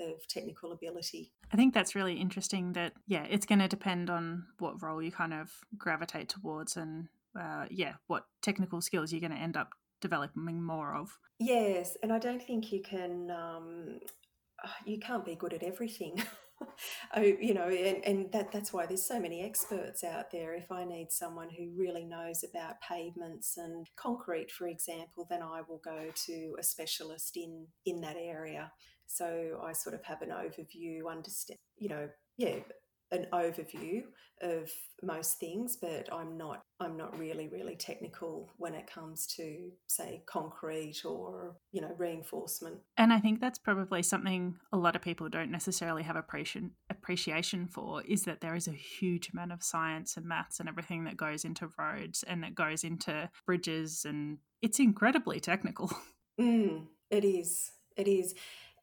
of 0.01 0.27
technical 0.29 0.73
ability. 0.73 1.33
I 1.53 1.57
think 1.57 1.75
that's 1.75 1.95
really 1.95 2.15
interesting 2.15 2.73
that, 2.75 2.93
yeah, 3.07 3.25
it's 3.29 3.47
going 3.47 3.59
to 3.59 3.69
depend 3.69 4.11
on 4.11 4.45
what 4.59 4.81
role 4.83 5.03
you 5.03 5.11
kind 5.11 5.35
of 5.35 5.51
gravitate 5.77 6.29
towards 6.29 6.77
and, 6.77 7.09
uh, 7.39 7.67
yeah, 7.71 7.95
what 8.07 8.27
technical 8.43 8.81
skills 8.81 9.13
you're 9.13 9.21
going 9.21 9.33
to 9.33 9.39
end 9.39 9.57
up 9.57 9.71
developing 10.01 10.63
more 10.63 10.95
of. 10.95 11.19
Yes, 11.41 11.97
and 12.03 12.13
I 12.13 12.19
don't 12.19 12.43
think 12.43 12.73
you 12.73 12.81
can, 12.81 13.31
um, 13.31 14.01
you 14.85 14.99
can't 14.99 15.25
be 15.25 15.35
good 15.35 15.53
at 15.53 15.63
everything. 15.63 16.23
oh, 17.17 17.21
you 17.23 17.55
know, 17.55 17.69
and, 17.69 18.05
and 18.05 18.33
that 18.33 18.53
that's 18.53 18.73
why 18.73 18.87
there's 18.87 19.07
so 19.07 19.21
many 19.21 19.43
experts 19.43 20.05
out 20.05 20.31
there. 20.31 20.55
If 20.55 20.71
I 20.71 20.85
need 20.85 21.11
someone 21.11 21.49
who 21.51 21.71
really 21.77 22.05
knows 22.05 22.45
about 22.45 22.81
pavements 22.81 23.57
and 23.57 23.87
concrete, 23.97 24.51
for 24.51 24.69
example, 24.69 25.27
then 25.29 25.43
I 25.43 25.63
will 25.69 25.81
go 25.85 26.11
to 26.27 26.57
a 26.59 26.63
specialist 26.63 27.37
in 27.37 27.67
in 27.87 28.01
that 28.03 28.17
area. 28.17 28.73
So 29.07 29.61
I 29.65 29.73
sort 29.73 29.95
of 29.95 30.05
have 30.05 30.21
an 30.23 30.31
overview, 30.31 31.11
understand, 31.11 31.59
you 31.79 31.89
know, 31.89 32.09
yeah, 32.37 32.57
an 33.11 33.27
overview 33.33 34.03
of 34.43 34.71
most 35.03 35.39
things, 35.39 35.77
but 35.77 36.09
I'm 36.13 36.37
not 36.37 36.63
I'm 36.81 36.97
not 36.97 37.19
really 37.19 37.49
really 37.49 37.77
technical 37.77 38.51
when 38.57 38.75
it 38.75 38.87
comes 38.87 39.27
to 39.37 39.71
say 39.87 40.23
concrete 40.27 41.05
or 41.05 41.57
you 41.73 41.81
know 41.81 41.95
reinforcement. 41.97 42.79
And 42.97 43.13
I 43.13 43.21
think 43.21 43.41
that's 43.41 43.59
probably 43.59 44.03
something 44.03 44.57
a 44.73 44.77
lot 44.77 44.97
of 44.97 45.03
people 45.03 45.29
don't 45.29 45.51
necessarily 45.51 46.03
have 46.03 46.17
appreciation 46.17 46.73
appreciation 46.91 47.67
for 47.67 48.03
is 48.03 48.25
that 48.25 48.41
there 48.41 48.55
is 48.55 48.69
a 48.69 48.73
huge 48.73 49.31
amount 49.33 49.53
of 49.53 49.63
science 49.63 50.17
and 50.17 50.27
maths 50.27 50.61
and 50.61 50.69
everything 50.69 51.05
that 51.05 51.17
goes 51.17 51.45
into 51.45 51.69
roads 51.79 52.23
and 52.23 52.43
that 52.43 52.55
goes 52.55 52.85
into 52.85 53.31
bridges 53.47 54.05
and 54.05 54.39
it's 54.63 54.79
incredibly 54.79 55.41
technical. 55.41 55.91
Mm, 56.41 56.85
it 57.11 57.25
is. 57.25 57.73
It 57.97 58.07
is 58.07 58.33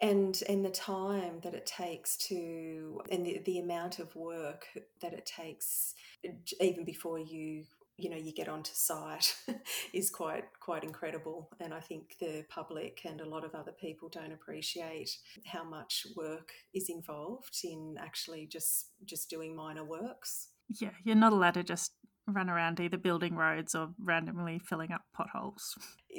and 0.01 0.41
and 0.49 0.65
the 0.65 0.69
time 0.69 1.39
that 1.43 1.53
it 1.53 1.65
takes 1.65 2.17
to 2.17 3.01
and 3.09 3.25
the, 3.25 3.41
the 3.45 3.59
amount 3.59 3.99
of 3.99 4.15
work 4.15 4.67
that 5.01 5.13
it 5.13 5.25
takes 5.25 5.93
uh, 6.27 6.31
even 6.59 6.83
before 6.83 7.19
you 7.19 7.63
you 7.97 8.09
know 8.09 8.17
you 8.17 8.33
get 8.33 8.49
onto 8.49 8.71
site 8.73 9.35
is 9.93 10.09
quite 10.09 10.43
quite 10.59 10.83
incredible. 10.83 11.49
And 11.59 11.73
i 11.73 11.79
think 11.79 12.15
the 12.19 12.45
public 12.49 13.01
and 13.05 13.21
a 13.21 13.29
lot 13.29 13.45
of 13.45 13.55
other 13.55 13.71
people 13.71 14.09
don't 14.09 14.33
appreciate 14.33 15.17
how 15.45 15.63
much 15.63 16.05
work 16.15 16.51
is 16.73 16.89
involved 16.89 17.57
in 17.63 17.95
actually 17.99 18.47
just 18.47 18.91
just 19.05 19.29
doing 19.29 19.55
minor 19.55 19.85
works. 19.85 20.49
Yeah 20.79 20.91
you're 21.03 21.15
not 21.15 21.33
allowed 21.33 21.53
to 21.55 21.63
just 21.63 21.93
run 22.27 22.49
around 22.49 22.79
either 22.79 22.97
building 22.97 23.35
roads 23.35 23.75
or 23.75 23.89
randomly 23.99 24.59
filling 24.59 24.91
up 24.91 25.03
potholes. 25.13 25.77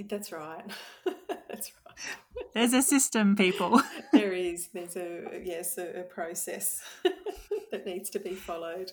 That's 0.08 0.30
right. 0.30 0.64
That's 1.48 1.72
right 1.84 1.96
there's 2.56 2.72
a 2.72 2.80
system, 2.80 3.36
people. 3.36 3.82
there 4.14 4.32
is. 4.32 4.68
There's 4.72 4.96
a 4.96 5.42
yes, 5.44 5.76
a, 5.76 6.00
a 6.00 6.02
process 6.04 6.82
that 7.70 7.84
needs 7.84 8.08
to 8.10 8.18
be 8.18 8.32
followed. 8.32 8.92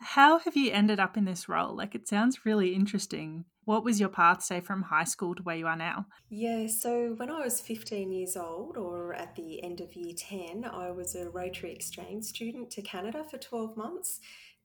How 0.00 0.38
have 0.40 0.56
you 0.56 0.72
ended 0.72 0.98
up 0.98 1.16
in 1.16 1.24
this 1.24 1.48
role? 1.48 1.76
Like, 1.76 1.94
it 1.94 2.08
sounds 2.08 2.44
really 2.44 2.74
interesting. 2.74 3.44
What 3.64 3.84
was 3.84 4.00
your 4.00 4.08
path, 4.08 4.42
say, 4.42 4.60
from 4.60 4.82
high 4.82 5.04
school 5.04 5.36
to 5.36 5.42
where 5.42 5.54
you 5.54 5.66
are 5.68 5.76
now? 5.76 6.06
Yeah, 6.30 6.66
so 6.66 7.14
when 7.16 7.30
I 7.30 7.44
was 7.44 7.60
15 7.60 8.10
years 8.10 8.36
old, 8.36 8.76
or 8.76 9.14
at 9.14 9.36
the 9.36 9.62
end 9.62 9.80
of 9.80 9.94
year 9.94 10.14
10, 10.16 10.64
I 10.64 10.90
was 10.90 11.14
a 11.14 11.28
Rotary 11.30 11.72
Exchange 11.72 12.24
student 12.24 12.70
to 12.70 12.82
Canada 12.82 13.22
for 13.22 13.38
12 13.38 13.76
months. 13.76 14.18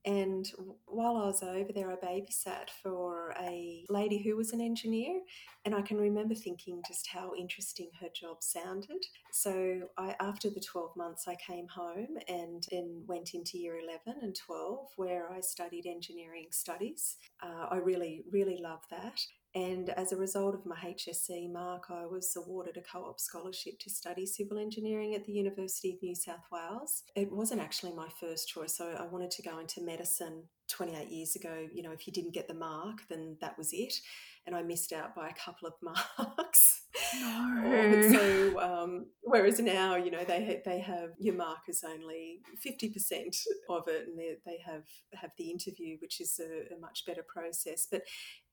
And 0.06 0.50
while 0.86 1.16
I 1.18 1.28
was 1.28 1.44
over 1.44 1.72
there, 1.74 1.92
I 1.92 1.96
babysat 1.96 2.70
for 2.82 3.34
a 3.40 3.86
lady 3.90 4.22
who 4.22 4.36
was 4.36 4.52
an 4.52 4.60
engineer. 4.60 5.22
And 5.66 5.74
I 5.74 5.82
can 5.82 5.98
remember 5.98 6.36
thinking 6.36 6.82
just 6.86 7.08
how 7.08 7.34
interesting 7.38 7.90
her 8.02 8.10
job 8.14 8.38
sounded. 8.42 9.04
So 9.32 9.90
I, 9.98 10.16
after 10.20 10.50
the 10.50 10.60
12 10.60 10.96
months, 10.98 11.28
I 11.28 11.36
came 11.36 11.68
home 11.68 12.18
and 12.28 12.66
then 12.72 13.04
went 13.08 13.34
into 13.34 13.58
year 13.58 13.80
11 13.80 14.22
and 14.22 14.36
12, 14.36 14.88
where 14.98 15.32
I 15.32 15.40
studied 15.40 15.86
engineering 15.86 16.48
studies. 16.52 17.18
Uh, 17.42 17.68
I 17.72 17.78
really, 17.78 18.24
really 18.30 18.58
loved 18.58 18.90
that. 18.90 19.20
And 19.56 19.90
as 19.92 20.12
a 20.12 20.18
result 20.18 20.56
of 20.56 20.66
my 20.66 20.76
HSC 20.76 21.52
mark, 21.52 21.86
I 21.90 22.06
was 22.06 22.36
awarded 22.36 22.78
a 22.78 22.82
co 22.82 23.04
op 23.06 23.20
scholarship 23.20 23.78
to 23.80 23.90
study 23.90 24.26
civil 24.26 24.58
engineering 24.58 25.14
at 25.14 25.26
the 25.26 25.34
University 25.34 25.94
of 25.94 26.02
New 26.02 26.16
South 26.16 26.46
Wales. 26.52 27.04
It 27.16 27.32
wasn't 27.32 27.62
actually 27.62 27.94
my 27.94 28.08
first 28.20 28.50
choice, 28.50 28.76
so 28.76 28.96
I 29.00 29.06
wanted 29.06 29.32
to 29.32 29.44
go 29.44 29.60
into 29.60 29.82
medicine 29.82 30.44
28 30.70 31.10
years 31.10 31.36
ago. 31.36 31.68
You 31.72 31.84
know, 31.84 31.92
if 31.92 32.08
you 32.08 32.14
didn't 32.14 32.34
get 32.34 32.48
the 32.48 32.56
mark, 32.56 33.04
then 33.10 33.38
that 33.42 33.58
was 33.58 33.74
it 33.74 33.94
and 34.46 34.56
I 34.56 34.62
missed 34.62 34.92
out 34.94 35.16
by 35.16 35.30
a 35.30 35.34
couple 35.34 35.68
of 35.68 35.74
marks. 35.82 36.82
No. 37.20 37.28
Um, 37.28 38.14
so, 38.14 38.43
um, 38.64 39.08
whereas 39.22 39.60
now, 39.60 39.98
you 39.98 40.10
know, 40.10 40.24
they 40.24 40.62
they 40.64 40.80
have 40.80 41.10
your 41.20 41.36
mark 41.36 41.60
is 41.68 41.84
only 41.84 42.40
fifty 42.62 42.90
percent 42.90 43.36
of 43.70 43.88
it, 43.88 44.08
and 44.08 44.18
they, 44.18 44.38
they 44.46 44.58
have 44.66 44.84
have 45.14 45.32
the 45.38 45.52
interview, 45.52 45.98
which 46.00 46.22
is 46.22 46.40
a, 46.40 46.74
a, 46.74 46.80
much 46.80 47.04
better 47.06 47.24
process. 47.28 47.88
But 47.92 48.04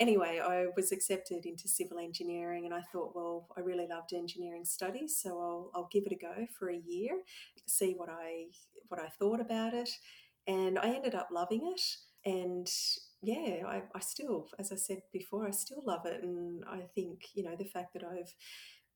anyway, 0.00 0.40
I 0.43 0.67
was 0.75 0.90
accepted 0.90 1.47
into 1.47 1.69
civil 1.69 1.99
engineering, 1.99 2.64
and 2.64 2.75
I 2.75 2.83
thought, 2.93 3.14
well, 3.14 3.47
I 3.57 3.61
really 3.61 3.87
loved 3.87 4.12
engineering 4.12 4.64
studies, 4.64 5.17
so 5.23 5.31
I'll 5.38 5.71
I'll 5.75 5.88
give 5.93 6.05
it 6.07 6.12
a 6.12 6.17
go 6.17 6.47
for 6.59 6.71
a 6.71 6.83
year, 6.85 7.21
see 7.67 7.95
what 7.97 8.09
I 8.09 8.47
what 8.88 9.00
I 9.00 9.09
thought 9.19 9.40
about 9.40 9.75
it, 9.75 9.90
and 10.49 10.76
I 10.76 10.88
ended 10.88 11.14
up 11.14 11.29
loving 11.31 11.73
it, 11.73 11.83
and 12.29 12.69
yeah, 13.23 13.67
I, 13.67 13.83
I 13.95 14.00
still, 14.00 14.49
as 14.59 14.73
I 14.73 14.76
said 14.76 15.02
before, 15.12 15.47
I 15.47 15.50
still 15.50 15.83
love 15.85 16.07
it. 16.07 16.23
And 16.23 16.64
I 16.64 16.81
think, 16.95 17.21
you 17.35 17.45
know, 17.45 17.55
the 17.55 17.67
fact 17.67 17.93
that 17.93 18.02
I've 18.02 18.33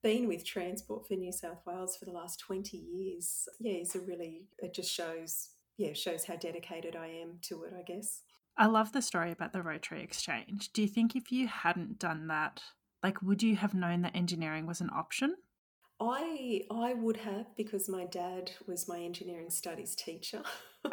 been 0.05 0.27
with 0.27 0.45
Transport 0.45 1.07
for 1.07 1.15
New 1.15 1.31
South 1.31 1.65
Wales 1.65 1.97
for 1.97 2.05
the 2.05 2.11
last 2.11 2.39
20 2.39 2.77
years, 2.77 3.49
yeah, 3.59 3.79
is 3.79 3.95
a 3.95 3.99
really, 3.99 4.43
it 4.59 4.71
just 4.71 4.93
shows, 4.93 5.49
yeah, 5.79 5.93
shows 5.93 6.25
how 6.25 6.35
dedicated 6.35 6.95
I 6.95 7.07
am 7.07 7.39
to 7.45 7.63
it, 7.63 7.73
I 7.75 7.81
guess. 7.81 8.21
I 8.55 8.67
love 8.67 8.91
the 8.91 9.01
story 9.01 9.31
about 9.31 9.51
the 9.51 9.63
Rotary 9.63 10.03
Exchange. 10.03 10.71
Do 10.73 10.83
you 10.83 10.87
think 10.87 11.15
if 11.15 11.31
you 11.31 11.47
hadn't 11.47 11.97
done 11.97 12.27
that, 12.27 12.61
like, 13.01 13.19
would 13.23 13.41
you 13.41 13.55
have 13.55 13.73
known 13.73 14.03
that 14.03 14.15
engineering 14.15 14.67
was 14.67 14.79
an 14.79 14.91
option? 14.95 15.37
I 15.99 16.61
I 16.69 16.93
would 16.93 17.17
have 17.17 17.55
because 17.55 17.87
my 17.87 18.05
dad 18.05 18.51
was 18.67 18.87
my 18.87 18.99
engineering 18.99 19.49
studies 19.49 19.95
teacher. 19.95 20.41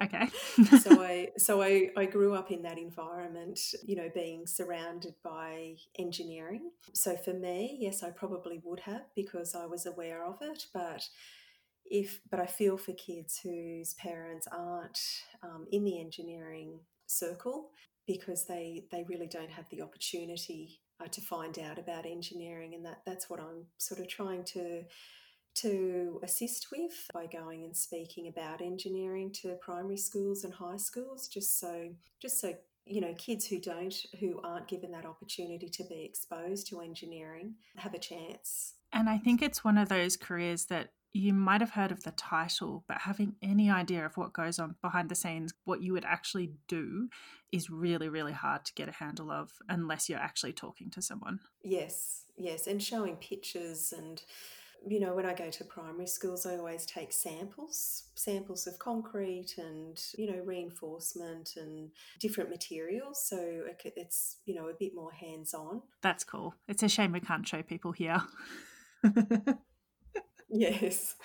Okay. 0.01 0.29
so 0.81 1.03
I 1.03 1.29
so 1.37 1.63
I, 1.63 1.91
I 1.97 2.07
grew 2.07 2.35
up 2.35 2.51
in 2.51 2.63
that 2.63 2.79
environment, 2.79 3.59
you 3.85 3.97
know, 3.97 4.09
being 4.15 4.47
surrounded 4.47 5.15
by 5.25 5.75
engineering. 5.99 6.71
So 6.93 7.17
for 7.17 7.35
me, 7.35 7.77
yes, 7.81 8.03
I 8.03 8.11
probably 8.11 8.61
would 8.65 8.81
have 8.81 9.03
because 9.17 9.55
I 9.55 9.67
was 9.67 9.87
aware 9.87 10.25
of 10.25 10.39
it. 10.41 10.67
But 10.73 11.09
if 11.85 12.21
but 12.31 12.39
I 12.39 12.47
feel 12.47 12.79
for 12.79 12.93
kids 12.93 13.41
whose 13.43 13.95
parents 13.95 14.47
aren't 14.51 15.01
um, 15.43 15.67
in 15.73 15.85
the 15.85 16.01
engineering 16.01 16.79
circle 17.07 17.71
because 18.07 18.47
they 18.47 18.85
they 18.93 19.05
really 19.09 19.27
don't 19.27 19.51
have 19.51 19.67
the 19.71 19.83
opportunity 19.83 20.81
uh, 21.03 21.09
to 21.09 21.21
find 21.21 21.59
out 21.59 21.79
about 21.79 22.07
engineering, 22.07 22.75
and 22.75 22.85
that 22.85 23.03
that's 23.07 23.29
what 23.29 23.41
I'm 23.41 23.67
sort 23.79 24.01
of 24.01 24.09
trying 24.09 24.45
to 24.45 24.85
to 25.55 26.19
assist 26.23 26.69
with 26.73 27.11
by 27.13 27.27
going 27.27 27.65
and 27.65 27.77
speaking 27.77 28.29
about 28.29 28.63
engineering 28.63 29.31
to 29.43 29.55
primary 29.61 29.99
schools 29.99 30.45
and 30.45 30.55
high 30.55 30.77
schools, 30.77 31.29
just 31.29 31.59
so 31.59 31.91
just 32.21 32.41
so 32.41 32.55
you 32.87 33.01
know 33.01 33.15
kids 33.15 33.47
who 33.47 33.59
don't 33.61 33.95
who 34.21 34.41
aren't 34.43 34.69
given 34.69 34.91
that 34.93 35.07
opportunity 35.07 35.69
to 35.69 35.85
be 35.85 36.05
exposed 36.05 36.69
to 36.69 36.81
engineering 36.81 37.55
have 37.77 37.95
a 37.95 37.99
chance. 37.99 38.75
And 38.93 39.09
I 39.09 39.19
think 39.19 39.43
it's 39.43 39.65
one 39.65 39.79
of 39.79 39.89
those 39.89 40.17
careers 40.17 40.67
that 40.67 40.91
you 41.13 41.35
might 41.35 41.61
have 41.61 41.71
heard 41.71 41.93
of 41.93 42.05
the 42.05 42.11
title, 42.13 42.85
but 42.89 42.99
having 43.03 43.35
any 43.43 43.71
idea 43.71 44.05
of 44.05 44.17
what 44.17 44.33
goes 44.33 44.59
on 44.59 44.77
behind 44.81 45.09
the 45.09 45.15
scenes, 45.15 45.53
what 45.65 45.83
you 45.83 45.93
would 45.93 46.05
actually 46.05 46.53
do, 46.69 47.09
is 47.51 47.69
really, 47.69 48.09
really 48.09 48.33
hard 48.33 48.65
to 48.65 48.75
get 48.75 48.89
a 48.89 48.93
handle 48.93 49.31
of 49.31 49.51
unless 49.69 50.09
you're 50.09 50.19
actually 50.19 50.55
talking 50.55 50.91
to 50.91 51.03
someone. 51.03 51.41
Yes, 51.63 52.25
yes, 52.37 52.67
and 52.67 52.83
showing 52.83 53.17
pictures 53.17 53.93
and 53.97 54.23
you 54.87 54.99
know, 54.99 55.15
when 55.15 55.27
I 55.27 55.35
go 55.35 55.49
to 55.49 55.65
primary 55.65 56.07
schools, 56.07 56.45
I 56.45 56.57
always 56.57 56.85
take 56.87 57.13
samples, 57.13 58.09
samples 58.15 58.67
of 58.67 58.79
concrete 58.79 59.55
and, 59.57 60.03
you 60.19 60.31
know, 60.31 60.43
reinforcement 60.43 61.55
and 61.57 61.91
different 62.19 62.51
materials. 62.51 63.25
So 63.25 63.65
it's, 63.85 64.39
you 64.45 64.55
know, 64.55 64.69
a 64.69 64.75
bit 64.75 64.93
more 64.95 65.13
hands 65.13 65.55
on. 65.55 65.83
That's 66.03 66.25
cool. 66.25 66.55
It's 66.67 66.83
a 66.83 66.89
shame 66.89 67.13
we 67.13 67.21
can't 67.21 67.47
show 67.47 67.63
people 67.63 67.93
here. 67.93 68.23
yes. 70.53 71.17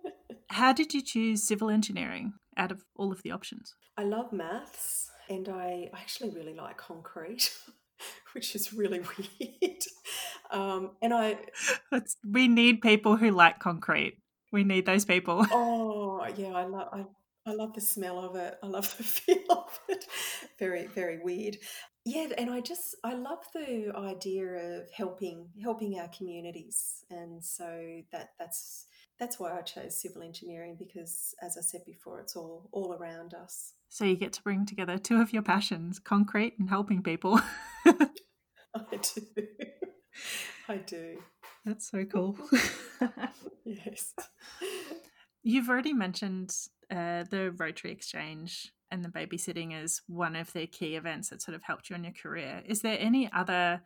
How 0.48 0.72
did 0.72 0.94
you 0.94 1.02
choose 1.02 1.42
civil 1.42 1.70
engineering 1.70 2.34
out 2.56 2.72
of 2.72 2.84
all 2.96 3.12
of 3.12 3.22
the 3.22 3.30
options? 3.30 3.74
I 3.96 4.04
love 4.04 4.32
maths 4.32 5.10
and 5.28 5.48
I 5.48 5.90
actually 5.94 6.30
really 6.30 6.54
like 6.54 6.76
concrete. 6.76 7.54
which 8.32 8.54
is 8.54 8.72
really 8.72 9.00
weird. 9.40 9.82
Um, 10.50 10.92
and 11.02 11.12
I, 11.14 11.38
it's, 11.92 12.16
we 12.28 12.48
need 12.48 12.80
people 12.80 13.16
who 13.16 13.30
like 13.30 13.58
concrete. 13.58 14.18
We 14.52 14.64
need 14.64 14.86
those 14.86 15.04
people. 15.04 15.46
Oh 15.50 16.26
yeah, 16.36 16.52
I 16.52 16.64
love 16.64 16.88
I, 16.92 17.04
I 17.50 17.54
love 17.54 17.74
the 17.74 17.80
smell 17.80 18.20
of 18.20 18.36
it. 18.36 18.58
I 18.62 18.66
love 18.68 18.94
the 18.96 19.02
feel 19.02 19.44
of 19.50 19.80
it. 19.88 20.04
Very 20.58 20.86
very 20.86 21.18
weird. 21.18 21.56
Yeah, 22.04 22.28
and 22.38 22.48
I 22.48 22.60
just 22.60 22.96
I 23.04 23.14
love 23.14 23.40
the 23.52 23.92
idea 23.96 24.78
of 24.78 24.90
helping 24.92 25.48
helping 25.62 25.98
our 25.98 26.08
communities, 26.08 27.04
and 27.10 27.44
so 27.44 28.02
that 28.12 28.30
that's 28.38 28.86
that's 29.18 29.38
why 29.38 29.56
I 29.56 29.62
chose 29.62 30.00
civil 30.00 30.22
engineering 30.22 30.76
because, 30.78 31.34
as 31.42 31.58
I 31.58 31.60
said 31.60 31.82
before, 31.84 32.20
it's 32.20 32.36
all 32.36 32.68
all 32.72 32.94
around 32.94 33.34
us. 33.34 33.72
So 33.88 34.04
you 34.04 34.16
get 34.16 34.32
to 34.34 34.42
bring 34.42 34.64
together 34.64 34.96
two 34.96 35.20
of 35.20 35.32
your 35.32 35.42
passions, 35.42 35.98
concrete 35.98 36.54
and 36.58 36.68
helping 36.68 37.02
people. 37.02 37.40
I 37.84 38.00
do. 38.92 39.22
I 40.68 40.76
do. 40.76 41.18
That's 41.64 41.90
so 41.90 42.04
cool. 42.04 42.38
yes. 43.64 44.14
You've 45.42 45.68
already 45.68 45.92
mentioned 45.92 46.54
uh, 46.90 47.24
the 47.30 47.52
Rotary 47.56 47.92
Exchange 47.92 48.72
and 48.90 49.04
the 49.04 49.08
babysitting 49.08 49.72
as 49.72 50.02
one 50.08 50.34
of 50.34 50.52
the 50.52 50.66
key 50.66 50.96
events 50.96 51.30
that 51.30 51.42
sort 51.42 51.54
of 51.54 51.62
helped 51.62 51.88
you 51.88 51.96
in 51.96 52.04
your 52.04 52.12
career. 52.12 52.62
Is 52.66 52.82
there 52.82 52.98
any 52.98 53.30
other 53.32 53.82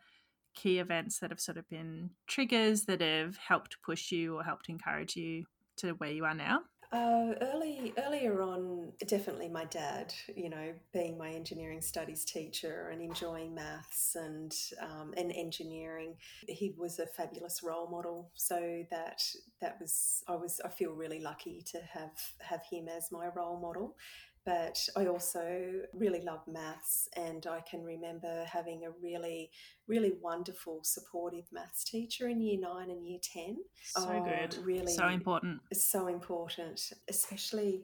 key 0.55 0.79
events 0.79 1.19
that 1.19 1.29
have 1.29 1.39
sort 1.39 1.57
of 1.57 1.69
been 1.69 2.11
triggers 2.27 2.85
that 2.85 3.01
have 3.01 3.37
helped 3.37 3.77
push 3.83 4.11
you 4.11 4.35
or 4.35 4.43
helped 4.43 4.69
encourage 4.69 5.15
you 5.15 5.45
to 5.77 5.91
where 5.93 6.11
you 6.11 6.25
are 6.25 6.33
now? 6.33 6.61
Uh, 6.91 7.33
early 7.41 7.93
earlier 8.05 8.41
on, 8.41 8.91
definitely 9.07 9.49
my 9.49 9.65
dad. 9.65 10.13
You 10.35 10.49
know, 10.49 10.73
being 10.93 11.17
my 11.17 11.29
engineering 11.31 11.81
studies 11.81 12.23
teacher 12.23 12.89
and 12.91 13.01
enjoying 13.01 13.53
maths 13.55 14.15
and 14.15 14.55
um, 14.81 15.13
and 15.17 15.31
engineering, 15.31 16.15
he 16.47 16.73
was 16.77 16.99
a 16.99 17.07
fabulous 17.07 17.61
role 17.63 17.89
model. 17.89 18.31
So 18.35 18.85
that 18.91 19.23
that 19.61 19.77
was 19.79 20.23
I 20.27 20.35
was 20.35 20.61
I 20.63 20.69
feel 20.69 20.91
really 20.93 21.19
lucky 21.19 21.63
to 21.71 21.79
have 21.79 22.17
have 22.39 22.61
him 22.69 22.87
as 22.87 23.11
my 23.11 23.27
role 23.35 23.59
model 23.59 23.95
but 24.45 24.77
I 24.95 25.07
also 25.07 25.81
really 25.93 26.21
love 26.21 26.41
maths, 26.47 27.09
and 27.15 27.45
I 27.47 27.61
can 27.61 27.83
remember 27.83 28.45
having 28.45 28.85
a 28.85 28.91
really, 29.01 29.49
really 29.87 30.13
wonderful, 30.21 30.81
supportive 30.83 31.45
maths 31.51 31.83
teacher 31.83 32.27
in 32.27 32.41
year 32.41 32.59
nine 32.59 32.89
and 32.89 33.05
year 33.05 33.19
10. 33.21 33.57
So 33.83 34.07
oh, 34.07 34.23
good. 34.23 34.57
Really. 34.63 34.93
So 34.93 35.07
important. 35.07 35.61
So 35.73 36.07
important, 36.07 36.93
especially. 37.09 37.83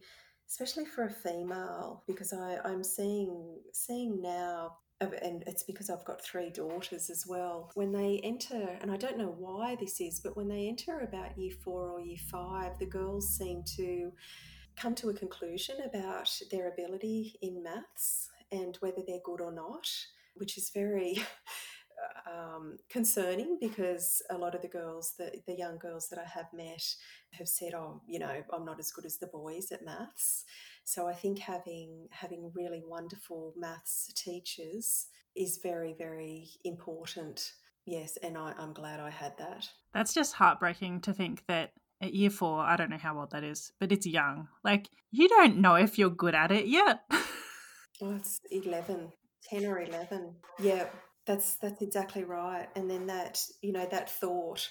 Especially 0.49 0.83
for 0.83 1.05
a 1.05 1.09
female, 1.09 2.03
because 2.07 2.33
I, 2.33 2.57
I'm 2.65 2.83
seeing 2.83 3.55
seeing 3.71 4.21
now 4.21 4.73
and 5.01 5.43
it's 5.47 5.63
because 5.63 5.89
I've 5.89 6.05
got 6.05 6.23
three 6.23 6.49
daughters 6.49 7.09
as 7.09 7.25
well. 7.27 7.71
When 7.73 7.91
they 7.91 8.19
enter, 8.23 8.77
and 8.81 8.91
I 8.91 8.97
don't 8.97 9.17
know 9.17 9.33
why 9.37 9.75
this 9.79 9.99
is, 9.99 10.19
but 10.19 10.37
when 10.37 10.47
they 10.47 10.67
enter 10.67 10.99
about 10.99 11.37
year 11.37 11.53
four 11.63 11.89
or 11.89 12.01
year 12.01 12.19
five, 12.29 12.77
the 12.77 12.85
girls 12.85 13.35
seem 13.35 13.63
to 13.77 14.11
come 14.75 14.95
to 14.95 15.09
a 15.09 15.13
conclusion 15.13 15.77
about 15.85 16.29
their 16.49 16.69
ability 16.69 17.37
in 17.41 17.63
maths 17.63 18.29
and 18.51 18.77
whether 18.79 19.01
they're 19.05 19.19
good 19.23 19.41
or 19.41 19.51
not, 19.51 19.87
which 20.35 20.57
is 20.57 20.71
very 20.73 21.23
um, 22.31 22.77
concerning 22.89 23.57
because 23.59 24.21
a 24.29 24.37
lot 24.37 24.55
of 24.55 24.61
the 24.61 24.67
girls, 24.67 25.13
the, 25.17 25.31
the 25.47 25.55
young 25.55 25.77
girls 25.77 26.09
that 26.09 26.19
I 26.19 26.27
have 26.27 26.47
met, 26.53 26.83
have 27.33 27.47
said, 27.47 27.73
"Oh, 27.73 28.01
you 28.07 28.19
know, 28.19 28.43
I'm 28.53 28.65
not 28.65 28.79
as 28.79 28.91
good 28.91 29.05
as 29.05 29.17
the 29.17 29.27
boys 29.27 29.71
at 29.71 29.85
maths." 29.85 30.45
So 30.83 31.07
I 31.07 31.13
think 31.13 31.39
having 31.39 32.07
having 32.11 32.51
really 32.53 32.83
wonderful 32.85 33.53
maths 33.55 34.11
teachers 34.15 35.07
is 35.35 35.59
very, 35.61 35.93
very 35.98 36.50
important. 36.63 37.53
Yes, 37.85 38.17
and 38.22 38.37
I, 38.37 38.53
I'm 38.57 38.74
glad 38.74 39.00
I 39.00 39.09
had 39.09 39.37
that. 39.37 39.67
That's 39.93 40.13
just 40.13 40.33
heartbreaking 40.33 41.01
to 41.01 41.13
think 41.13 41.43
that 41.48 41.72
at 42.01 42.14
year 42.14 42.29
four, 42.29 42.59
I 42.59 42.75
don't 42.75 42.90
know 42.90 42.98
how 42.98 43.20
old 43.20 43.31
that 43.31 43.44
is, 43.44 43.72
but 43.79 43.92
it's 43.92 44.07
young. 44.07 44.48
Like, 44.64 44.90
you 45.11 45.29
don't 45.29 45.57
know 45.57 45.75
if 45.75 45.98
you're 45.98 46.09
good 46.09 46.35
at 46.35 46.51
it 46.51 46.66
yet. 46.66 47.01
oh, 47.11 48.16
it's 48.16 48.42
11, 48.50 49.11
10 49.50 49.66
or 49.66 49.79
11. 49.79 50.35
Yeah, 50.59 50.85
that's 51.25 51.57
that's 51.57 51.81
exactly 51.81 52.24
right. 52.24 52.68
And 52.75 52.90
then 52.90 53.07
that, 53.07 53.40
you 53.61 53.72
know, 53.72 53.87
that 53.92 54.09
thought 54.09 54.70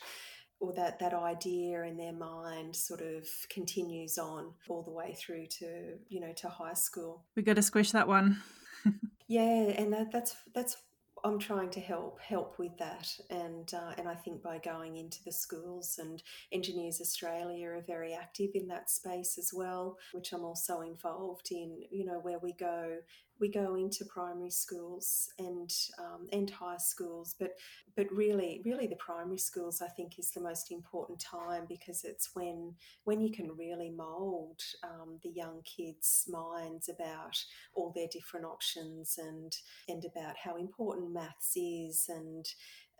or 0.59 0.75
that 0.75 0.99
that 0.99 1.15
idea 1.15 1.85
in 1.85 1.97
their 1.97 2.13
mind 2.13 2.77
sort 2.77 3.01
of 3.01 3.27
continues 3.49 4.19
on 4.19 4.53
all 4.69 4.83
the 4.83 4.91
way 4.91 5.15
through 5.15 5.47
to, 5.47 5.95
you 6.09 6.21
know, 6.21 6.33
to 6.37 6.49
high 6.49 6.75
school. 6.75 7.25
We've 7.37 7.47
got 7.47 7.57
to 7.57 7.63
squish 7.63 7.93
that 7.93 8.09
one. 8.09 8.43
yeah, 9.29 9.43
and 9.43 9.93
that, 9.93 10.11
that's 10.13 10.37
that's 10.55 10.77
I'm 11.25 11.39
trying 11.39 11.71
to 11.71 11.81
help 11.81 12.21
help 12.21 12.59
with 12.59 12.77
that, 12.79 13.15
and 13.31 13.73
uh, 13.75 13.93
and 13.99 14.09
I 14.09 14.15
think 14.15 14.43
by 14.43 14.59
going 14.59 14.97
into 14.97 15.23
the 15.25 15.33
schools 15.33 15.99
and 15.99 16.23
Engineers 16.53 17.01
Australia 17.01 17.69
are 17.69 17.83
very 17.87 18.15
active 18.15 18.51
in 18.55 18.69
that 18.69 18.91
space 18.91 19.39
as 19.39 19.53
well, 19.53 19.99
which 20.13 20.33
I'm 20.33 20.45
also 20.45 20.81
involved 20.81 21.49
in. 21.51 21.83
You 21.91 22.07
know 22.07 22.21
where 22.21 22.39
we 22.39 22.53
go 22.53 22.99
we 23.41 23.49
go 23.49 23.75
into 23.75 24.05
primary 24.05 24.51
schools 24.51 25.29
and 25.39 25.71
um, 25.99 26.29
and 26.33 26.51
high 26.51 26.77
schools, 26.77 27.35
but 27.39 27.53
but 27.97 28.07
really 28.13 28.61
really 28.65 28.87
the 28.87 28.97
primary 28.97 29.39
schools 29.39 29.83
I 29.83 29.89
think 29.89 30.19
is 30.19 30.31
the 30.31 30.41
most 30.41 30.71
important 30.71 31.21
time 31.21 31.65
because 31.69 32.05
it's 32.05 32.31
when 32.35 32.75
when 33.05 33.21
you 33.21 33.33
can 33.33 33.57
really 33.57 33.91
mould 33.91 34.61
um, 34.85 35.19
the 35.23 35.31
young 35.31 35.63
kids' 35.65 36.27
minds 36.29 36.89
about 36.89 37.37
all 37.75 37.93
their 37.95 38.09
different 38.13 38.47
options 38.47 39.17
and 39.19 39.53
and 39.89 40.05
about 40.05 40.37
how 40.37 40.57
important 40.57 41.13
maths 41.13 41.57
is 41.57 42.07
and 42.09 42.47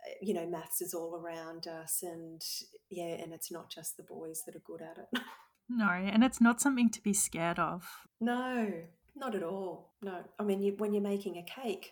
uh, 0.07 0.13
you 0.21 0.33
know 0.33 0.47
maths 0.47 0.81
is 0.81 0.93
all 0.93 1.15
around 1.15 1.67
us 1.67 1.99
and 2.01 2.41
yeah 2.89 3.15
and 3.21 3.33
it's 3.33 3.51
not 3.51 3.69
just 3.69 3.97
the 3.97 4.03
boys 4.03 4.41
that 4.45 4.55
are 4.55 4.63
good 4.65 4.81
at 4.81 4.97
it. 4.97 5.21
No, 5.73 5.87
and 5.87 6.21
it's 6.21 6.41
not 6.41 6.59
something 6.59 6.89
to 6.89 7.01
be 7.01 7.13
scared 7.13 7.57
of. 7.57 7.87
No, 8.19 8.73
not 9.15 9.35
at 9.35 9.43
all. 9.43 9.93
No. 10.01 10.23
I 10.39 10.43
mean, 10.43 10.61
you, 10.61 10.73
when 10.77 10.93
you're 10.93 11.03
making 11.03 11.37
a 11.37 11.43
cake, 11.43 11.91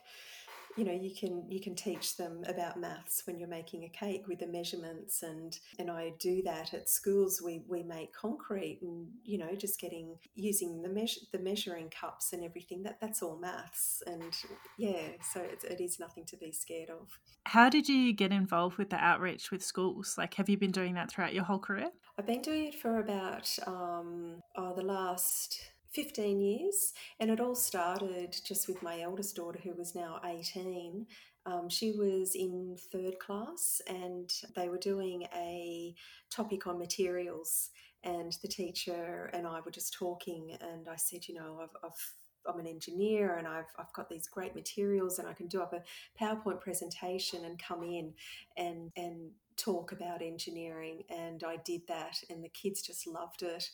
you 0.79 0.86
know 0.86 0.93
you 0.93 1.13
can 1.13 1.43
you 1.49 1.60
can 1.60 1.75
teach 1.75 2.15
them 2.15 2.43
about 2.47 2.79
maths 2.79 3.23
when 3.25 3.38
you're 3.38 3.49
making 3.49 3.84
a 3.84 3.89
cake 3.89 4.27
with 4.27 4.39
the 4.39 4.47
measurements 4.47 5.23
and 5.23 5.60
and 5.77 5.89
I 5.89 6.13
do 6.19 6.41
that 6.43 6.73
at 6.73 6.89
schools. 6.89 7.41
We 7.43 7.63
we 7.67 7.84
make 7.84 8.13
concrete 8.13 8.79
and 8.82 9.08
you 9.23 9.38
know 9.38 9.55
just 9.55 9.79
getting 9.79 10.15
using 10.36 10.82
the 10.82 10.89
measure 10.89 11.21
the 11.34 11.39
measuring 11.39 11.89
cups 11.89 12.34
and 12.34 12.43
everything 12.43 12.84
that 12.84 12.99
that's 13.01 13.21
all 13.21 13.38
maths. 13.38 14.01
And 14.05 14.34
yeah 14.77 15.10
so 15.34 15.41
it, 15.41 15.63
it 15.63 15.82
is 15.82 15.99
nothing 15.99 16.25
to 16.25 16.38
be 16.38 16.51
scared 16.51 16.89
of. 16.89 17.19
How 17.45 17.69
did 17.69 17.89
you 17.89 18.13
get 18.13 18.32
involved 18.32 18.77
with 18.77 18.89
the 18.89 19.03
outreach 19.03 19.51
with 19.51 19.63
schools? 19.63 20.15
Like 20.17 20.36
have 20.36 20.49
you 20.49 20.58
been 20.58 20.71
doing 20.71 20.93
that 20.93 21.12
throughout 21.12 21.34
your 21.34 21.43
whole 21.43 21.60
career? 21.60 21.89
I've 22.17 22.27
been 22.27 22.41
doing 22.41 22.67
it 22.67 22.75
for 22.75 22.99
about 22.99 23.49
um, 23.65 24.41
oh, 24.55 24.75
the 24.75 24.84
last 24.84 25.60
15 25.91 26.39
years. 26.41 26.93
And 27.19 27.30
it 27.30 27.39
all 27.39 27.56
started 27.56 28.36
just 28.43 28.67
with 28.67 28.82
my 28.84 29.02
eldest 29.02 29.36
daughter, 29.36 29.60
who 29.63 29.73
was 29.73 29.95
now 29.95 30.19
18. 30.25 31.06
Um, 31.45 31.69
she 31.69 31.91
was 31.91 32.36
in 32.36 32.78
third 32.91 33.17
class 33.19 33.82
and 33.88 34.32
they 34.56 34.69
were 34.69 34.78
doing 34.78 35.23
a 35.36 35.95
topic 36.30 36.67
on 36.67 36.78
materials. 36.78 37.71
And 38.04 38.38
the 38.41 38.47
teacher 38.47 39.30
and 39.34 39.45
I 39.45 39.60
were 39.60 39.71
just 39.71 39.93
talking, 39.93 40.56
and 40.62 40.88
I 40.88 40.95
said, 40.95 41.28
You 41.28 41.36
know, 41.36 41.60
I've, 41.62 41.75
I've 41.84 42.13
I'm 42.47 42.60
an 42.60 42.67
engineer 42.67 43.36
and 43.36 43.47
I've, 43.47 43.71
I've 43.78 43.91
got 43.93 44.10
these 44.10 44.28
great 44.28 44.56
materials 44.56 45.19
and 45.19 45.28
I 45.28 45.34
can 45.34 45.47
do 45.47 45.62
up 45.62 45.73
a 45.73 45.84
PowerPoint 46.21 46.62
presentation 46.62 47.43
and 47.45 47.62
come 47.62 47.84
in 47.84 48.13
and, 48.58 48.91
and 48.95 49.32
talk 49.58 49.91
about 49.91 50.21
engineering. 50.21 51.04
And 51.10 51.43
I 51.43 51.58
did 51.65 51.82
that, 51.88 52.17
and 52.30 52.43
the 52.43 52.49
kids 52.49 52.82
just 52.82 53.08
loved 53.08 53.43
it 53.43 53.69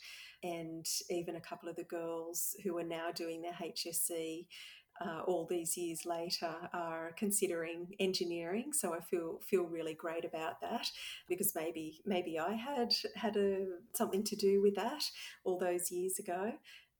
and 0.54 0.86
even 1.10 1.36
a 1.36 1.48
couple 1.50 1.70
of 1.70 1.76
the 1.76 1.84
girls 1.98 2.56
who 2.64 2.78
are 2.78 2.84
now 3.00 3.08
doing 3.24 3.42
their 3.42 3.54
HSC 3.54 4.46
uh, 5.02 5.22
all 5.28 5.46
these 5.50 5.76
years 5.76 6.06
later 6.06 6.54
are 6.74 7.14
considering 7.18 7.96
engineering. 8.00 8.72
So 8.72 8.94
I 8.94 9.02
feel 9.02 9.40
feel 9.50 9.64
really 9.64 9.94
great 9.94 10.26
about 10.26 10.62
that 10.62 10.88
because 11.28 11.52
maybe 11.56 12.02
maybe 12.06 12.40
I 12.40 12.54
had 12.54 12.94
had 13.16 13.36
a 13.36 13.66
something 13.94 14.24
to 14.24 14.36
do 14.36 14.62
with 14.62 14.76
that 14.76 15.04
all 15.44 15.58
those 15.60 15.92
years 15.92 16.20
ago. 16.20 16.54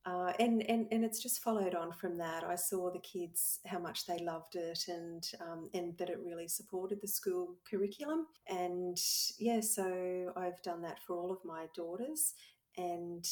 uh, 0.06 0.32
and, 0.40 0.62
and 0.70 0.88
and 0.92 1.04
it's 1.04 1.22
just 1.22 1.42
followed 1.42 1.74
on 1.74 1.92
from 1.92 2.18
that. 2.18 2.44
I 2.44 2.56
saw 2.56 2.92
the 2.92 3.00
kids 3.00 3.60
how 3.66 3.80
much 3.80 4.06
they 4.06 4.20
loved 4.20 4.56
it, 4.56 4.80
and 4.88 5.24
um, 5.42 5.70
and 5.74 5.98
that 5.98 6.10
it 6.10 6.20
really 6.24 6.48
supported 6.48 7.00
the 7.02 7.08
school 7.08 7.56
curriculum. 7.70 8.28
And 8.48 8.98
yeah, 9.40 9.62
so 9.62 10.32
I've 10.38 10.62
done 10.62 10.82
that 10.84 11.00
for 11.08 11.16
all 11.18 11.32
of 11.32 11.40
my 11.44 11.66
daughters, 11.76 12.34
and 12.78 13.26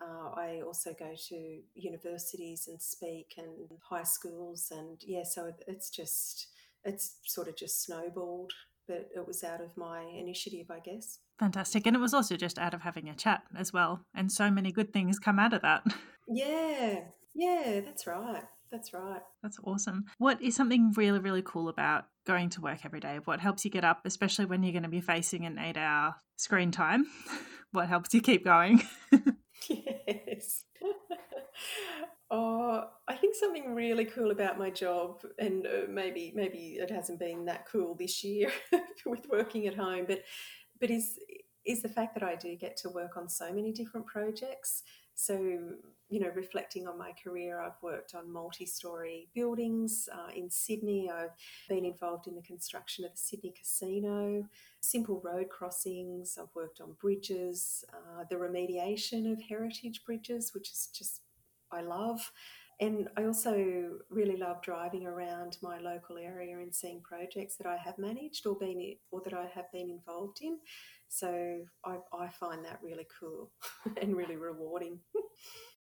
uh, 0.00 0.30
I 0.34 0.60
also 0.64 0.94
go 0.98 1.12
to 1.28 1.58
universities 1.74 2.66
and 2.68 2.80
speak 2.80 3.34
and 3.38 3.78
high 3.88 4.04
schools, 4.04 4.72
and 4.74 4.98
yeah, 5.04 5.24
so 5.24 5.52
it's 5.66 5.90
just 5.90 6.48
it's 6.84 7.16
sort 7.24 7.48
of 7.48 7.56
just 7.56 7.84
snowballed, 7.84 8.52
but 8.86 9.08
it 9.14 9.26
was 9.26 9.42
out 9.42 9.60
of 9.60 9.76
my 9.76 10.02
initiative, 10.02 10.70
I 10.70 10.78
guess. 10.78 11.18
Fantastic. 11.38 11.86
And 11.86 11.96
it 11.96 12.00
was 12.00 12.14
also 12.14 12.36
just 12.36 12.58
out 12.58 12.74
of 12.74 12.82
having 12.82 13.08
a 13.08 13.14
chat 13.14 13.42
as 13.58 13.72
well. 13.72 14.02
And 14.14 14.30
so 14.32 14.50
many 14.50 14.72
good 14.72 14.92
things 14.92 15.18
come 15.18 15.38
out 15.38 15.52
of 15.52 15.62
that. 15.62 15.84
Yeah, 16.28 17.02
yeah, 17.36 17.82
that's 17.84 18.04
right. 18.04 18.42
That's 18.72 18.92
right. 18.92 19.20
That's 19.44 19.60
awesome. 19.62 20.06
What 20.18 20.42
is 20.42 20.56
something 20.56 20.92
really, 20.96 21.20
really 21.20 21.40
cool 21.40 21.68
about 21.68 22.06
going 22.26 22.50
to 22.50 22.60
work 22.60 22.84
every 22.84 22.98
day? 22.98 23.20
What 23.24 23.38
helps 23.38 23.64
you 23.64 23.70
get 23.70 23.84
up, 23.84 24.00
especially 24.04 24.46
when 24.46 24.64
you're 24.64 24.72
going 24.72 24.82
to 24.82 24.88
be 24.88 25.00
facing 25.00 25.46
an 25.46 25.56
eight 25.56 25.76
hour 25.76 26.16
screen 26.36 26.72
time? 26.72 27.06
What 27.72 27.88
helps 27.88 28.14
you 28.14 28.20
keep 28.20 28.44
going? 28.44 28.82
yes. 29.68 30.64
oh, 32.30 32.84
I 33.08 33.14
think 33.16 33.34
something 33.34 33.74
really 33.74 34.04
cool 34.04 34.30
about 34.30 34.58
my 34.58 34.70
job, 34.70 35.22
and 35.38 35.66
uh, 35.66 35.88
maybe 35.88 36.32
maybe 36.34 36.78
it 36.80 36.90
hasn't 36.90 37.18
been 37.18 37.44
that 37.46 37.66
cool 37.70 37.94
this 37.94 38.22
year 38.24 38.50
with 39.06 39.28
working 39.30 39.66
at 39.66 39.74
home, 39.74 40.04
but 40.06 40.22
but 40.80 40.90
is 40.90 41.18
is 41.64 41.82
the 41.82 41.88
fact 41.88 42.14
that 42.14 42.22
I 42.22 42.36
do 42.36 42.54
get 42.56 42.76
to 42.78 42.88
work 42.88 43.16
on 43.16 43.28
so 43.28 43.52
many 43.52 43.72
different 43.72 44.06
projects. 44.06 44.82
So, 45.16 45.34
you 46.08 46.20
know, 46.20 46.30
reflecting 46.34 46.86
on 46.86 46.98
my 46.98 47.12
career, 47.12 47.60
I've 47.60 47.82
worked 47.82 48.14
on 48.14 48.30
multi 48.30 48.66
story 48.66 49.28
buildings 49.34 50.08
uh, 50.12 50.30
in 50.36 50.50
Sydney. 50.50 51.10
I've 51.10 51.30
been 51.70 51.86
involved 51.86 52.28
in 52.28 52.34
the 52.34 52.42
construction 52.42 53.04
of 53.04 53.12
the 53.12 53.16
Sydney 53.16 53.54
Casino, 53.58 54.44
simple 54.80 55.20
road 55.24 55.48
crossings. 55.48 56.38
I've 56.40 56.54
worked 56.54 56.82
on 56.82 56.96
bridges, 57.00 57.82
uh, 57.92 58.24
the 58.28 58.36
remediation 58.36 59.32
of 59.32 59.40
heritage 59.42 60.04
bridges, 60.04 60.52
which 60.54 60.70
is 60.70 60.90
just, 60.92 61.22
I 61.72 61.80
love. 61.80 62.30
And 62.78 63.08
I 63.16 63.24
also 63.24 63.98
really 64.10 64.36
love 64.36 64.60
driving 64.60 65.06
around 65.06 65.56
my 65.62 65.78
local 65.78 66.18
area 66.18 66.58
and 66.58 66.74
seeing 66.74 67.00
projects 67.00 67.56
that 67.56 67.66
I 67.66 67.78
have 67.78 67.96
managed 67.96 68.46
or 68.46 68.54
been 68.54 68.96
or 69.10 69.22
that 69.24 69.32
I 69.32 69.46
have 69.54 69.72
been 69.72 69.88
involved 69.88 70.40
in. 70.42 70.58
So 71.08 71.62
I, 71.84 71.96
I 72.12 72.28
find 72.28 72.64
that 72.64 72.80
really 72.82 73.06
cool 73.20 73.50
and 74.00 74.16
really 74.16 74.36
rewarding. 74.36 75.00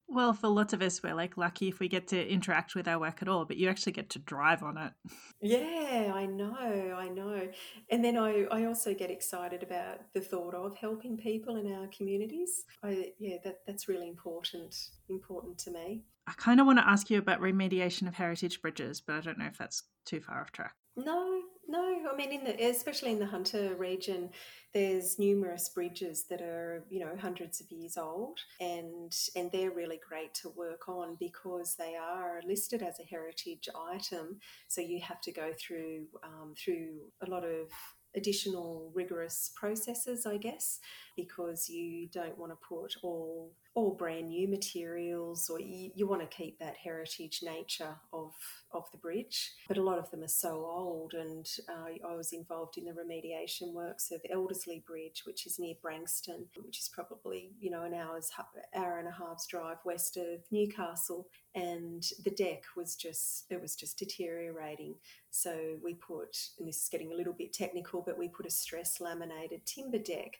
Well, 0.07 0.33
for 0.33 0.49
lots 0.49 0.73
of 0.73 0.81
us, 0.81 1.01
we're 1.01 1.15
like 1.15 1.35
lucky 1.35 1.67
if 1.67 1.79
we 1.79 1.87
get 1.87 2.07
to 2.09 2.27
interact 2.27 2.75
with 2.75 2.87
our 2.87 2.99
work 2.99 3.21
at 3.21 3.27
all, 3.27 3.43
but 3.43 3.57
you 3.57 3.69
actually 3.69 3.93
get 3.93 4.11
to 4.11 4.19
drive 4.19 4.61
on 4.61 4.77
it. 4.77 4.93
Yeah, 5.41 6.11
I 6.13 6.27
know, 6.27 6.95
I 6.95 7.09
know. 7.09 7.49
And 7.89 8.05
then 8.05 8.15
I, 8.15 8.43
I 8.51 8.65
also 8.65 8.93
get 8.93 9.09
excited 9.09 9.63
about 9.63 10.01
the 10.13 10.21
thought 10.21 10.53
of 10.53 10.77
helping 10.77 11.17
people 11.17 11.55
in 11.55 11.73
our 11.73 11.87
communities. 11.87 12.65
I 12.83 13.13
yeah, 13.19 13.37
that, 13.43 13.61
that's 13.65 13.87
really 13.87 14.07
important 14.07 14.75
important 15.09 15.57
to 15.59 15.71
me. 15.71 16.03
I 16.27 16.33
kind 16.33 16.59
of 16.59 16.65
want 16.65 16.79
to 16.79 16.87
ask 16.87 17.09
you 17.09 17.17
about 17.17 17.41
remediation 17.41 18.07
of 18.07 18.15
heritage 18.15 18.61
bridges, 18.61 19.01
but 19.01 19.15
I 19.15 19.21
don't 19.21 19.37
know 19.37 19.45
if 19.45 19.57
that's 19.57 19.83
too 20.05 20.21
far 20.21 20.41
off 20.41 20.51
track. 20.51 20.73
No, 20.95 21.41
no. 21.67 21.99
I 22.11 22.15
mean, 22.15 22.31
in 22.31 22.43
the 22.43 22.69
especially 22.69 23.11
in 23.11 23.19
the 23.19 23.25
Hunter 23.25 23.75
region, 23.75 24.29
there's 24.75 25.17
numerous 25.17 25.69
bridges 25.69 26.25
that 26.29 26.41
are 26.41 26.83
you 26.89 26.99
know 26.99 27.15
hundreds 27.17 27.61
of 27.61 27.71
years 27.71 27.95
old 27.97 28.37
and 28.59 29.15
and 29.33 29.49
they're 29.53 29.71
really 29.71 29.99
great 30.07 30.33
to 30.33 30.49
work 30.49 30.89
on 30.89 31.15
because 31.17 31.75
they 31.79 31.95
are 31.95 32.41
listed 32.45 32.83
as 32.83 32.99
a 32.99 33.03
heritage 33.03 33.69
item. 33.89 34.37
So 34.67 34.81
you 34.81 34.99
have 34.99 35.21
to 35.21 35.31
go 35.31 35.53
through 35.57 36.07
um, 36.23 36.55
through 36.61 36.97
a 37.25 37.29
lot 37.29 37.45
of 37.45 37.71
additional 38.17 38.91
rigorous 38.93 39.51
processes, 39.55 40.25
I 40.25 40.37
guess, 40.37 40.79
because 41.15 41.69
you 41.69 42.07
don't 42.11 42.37
want 42.37 42.51
to 42.51 42.57
put 42.67 42.95
all 43.01 43.53
all 43.75 43.93
brand 43.93 44.29
new 44.29 44.47
materials, 44.47 45.49
or 45.49 45.59
you, 45.59 45.91
you 45.93 46.07
want 46.07 46.21
to 46.21 46.35
keep 46.35 46.57
that 46.59 46.75
heritage 46.83 47.41
nature 47.43 47.95
of 48.11 48.33
of 48.71 48.89
the 48.91 48.97
bridge. 48.97 49.51
But 49.67 49.77
a 49.77 49.83
lot 49.83 49.99
of 49.99 50.09
them 50.11 50.23
are 50.23 50.27
so 50.27 50.65
old, 50.65 51.13
and 51.13 51.45
uh, 51.69 52.07
I 52.07 52.15
was 52.15 52.33
involved 52.33 52.77
in 52.77 52.85
the 52.85 52.91
remediation 52.91 53.73
works 53.73 54.11
of 54.11 54.21
Elderslie 54.31 54.83
Bridge, 54.85 55.23
which 55.25 55.45
is 55.45 55.59
near 55.59 55.75
Branxton 55.83 56.45
which 56.63 56.79
is 56.79 56.89
probably 56.89 57.51
you 57.59 57.69
know 57.69 57.83
an 57.83 57.93
hour's 57.93 58.31
hour 58.75 58.99
and 58.99 59.07
a 59.07 59.11
half's 59.11 59.47
drive 59.47 59.77
west 59.85 60.17
of 60.17 60.41
Newcastle, 60.51 61.27
and 61.53 62.03
the 62.23 62.31
deck 62.31 62.63
was 62.75 62.95
just 62.95 63.45
it 63.49 63.61
was 63.61 63.75
just 63.75 63.97
deteriorating. 63.97 64.95
So 65.31 65.77
we 65.83 65.95
put, 65.95 66.37
and 66.59 66.67
this 66.67 66.83
is 66.83 66.89
getting 66.89 67.11
a 67.11 67.15
little 67.15 67.33
bit 67.33 67.51
technical, 67.51 68.01
but 68.01 68.17
we 68.17 68.29
put 68.29 68.45
a 68.45 68.49
stress 68.49 69.01
laminated 69.01 69.65
timber 69.65 69.99
deck. 69.99 70.37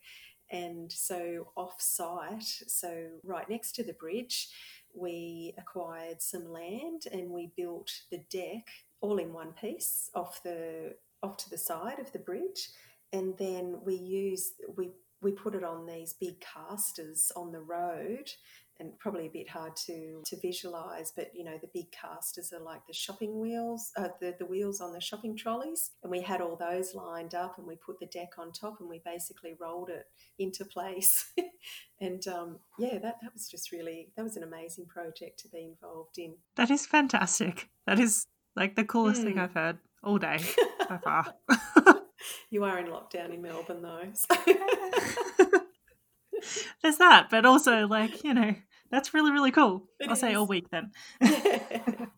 And 0.56 0.90
so 0.90 1.48
off 1.58 1.82
site, 1.82 2.64
so 2.68 3.08
right 3.24 3.50
next 3.50 3.74
to 3.76 3.84
the 3.84 3.94
bridge, 3.94 4.48
we 4.94 5.54
acquired 5.58 6.22
some 6.22 6.50
land 6.50 7.04
and 7.12 7.30
we 7.30 7.52
built 7.58 7.92
the 8.10 8.22
deck 8.32 8.66
all 9.02 9.18
in 9.18 9.34
one 9.34 9.52
piece 9.52 10.10
off 10.16 10.42
the 10.44 10.96
off 11.22 11.36
to 11.38 11.50
the 11.50 11.58
side 11.58 12.00
of 12.00 12.12
the 12.14 12.20
bridge. 12.20 12.70
And 13.12 13.38
then 13.38 13.82
we 13.84 13.96
use 13.96 14.54
we 14.78 14.92
we 15.22 15.32
put 15.32 15.56
it 15.56 15.64
on 15.64 15.86
these 15.86 16.14
big 16.14 16.36
casters 16.40 17.32
on 17.36 17.52
the 17.52 17.62
road 17.62 18.30
and 18.80 18.98
probably 19.00 19.28
a 19.28 19.30
bit 19.30 19.50
hard 19.50 19.76
to 19.76 20.22
to 20.26 20.36
visualize 20.42 21.12
but 21.16 21.32
you 21.34 21.44
know 21.44 21.58
the 21.62 21.70
big 21.74 21.92
casters 21.92 22.52
are 22.52 22.60
like 22.60 22.86
the 22.88 22.94
shopping 22.94 23.40
wheels 23.40 23.92
uh, 23.98 24.10
the, 24.20 24.36
the 24.40 24.46
wheels 24.46 24.82
on 24.82 24.94
the 24.94 25.02
shopping 25.02 25.36
trolleys 25.36 25.92
and 26.04 26.12
we 26.12 26.22
had 26.22 26.42
all 26.42 26.56
those 26.56 26.94
lined 26.94 27.34
up 27.34 27.58
and 27.58 27.68
we 27.68 27.76
put 27.76 28.00
the 28.00 28.06
deck 28.08 28.34
on 28.38 28.52
top 28.52 28.80
and 28.80 28.90
we 28.90 29.02
basically 29.06 29.56
rolled 29.60 29.90
it 29.90 30.08
into 30.40 30.66
place 30.66 31.34
and 32.02 32.28
um, 32.28 32.60
yeah 32.78 32.98
that, 33.00 33.16
that 33.22 33.34
was 33.34 33.48
just 33.48 33.72
really 33.72 34.10
that 34.16 34.24
was 34.24 34.38
an 34.38 34.44
amazing 34.44 34.86
project 34.86 35.40
to 35.40 35.48
be 35.50 35.64
involved 35.64 36.18
in 36.18 36.36
that 36.56 36.70
is 36.70 36.86
fantastic 36.86 37.70
that 37.86 38.00
is 38.00 38.28
like 38.56 38.76
the 38.76 38.84
coolest 38.84 39.22
mm. 39.22 39.26
thing 39.26 39.34
hmm. 39.34 39.40
i've 39.40 39.54
heard 39.54 39.78
all 40.04 40.18
day 40.18 40.38
so 40.88 41.00
far 41.04 41.34
you 42.50 42.64
are 42.64 42.80
in 42.80 42.88
lockdown 42.88 43.34
in 43.34 43.42
melbourne 43.42 43.82
though 43.82 44.10
so. 44.14 44.36
there's 46.82 46.98
that, 46.98 47.30
but 47.30 47.46
also 47.46 47.88
like 47.88 48.24
you 48.24 48.34
know 48.34 48.56
that's 48.92 49.14
really 49.14 49.32
really 49.32 49.52
cool. 49.52 49.88
It 50.00 50.08
I'll 50.08 50.14
is. 50.14 50.20
say 50.20 50.34
all 50.34 50.48
week 50.48 50.68
then. 50.72 50.92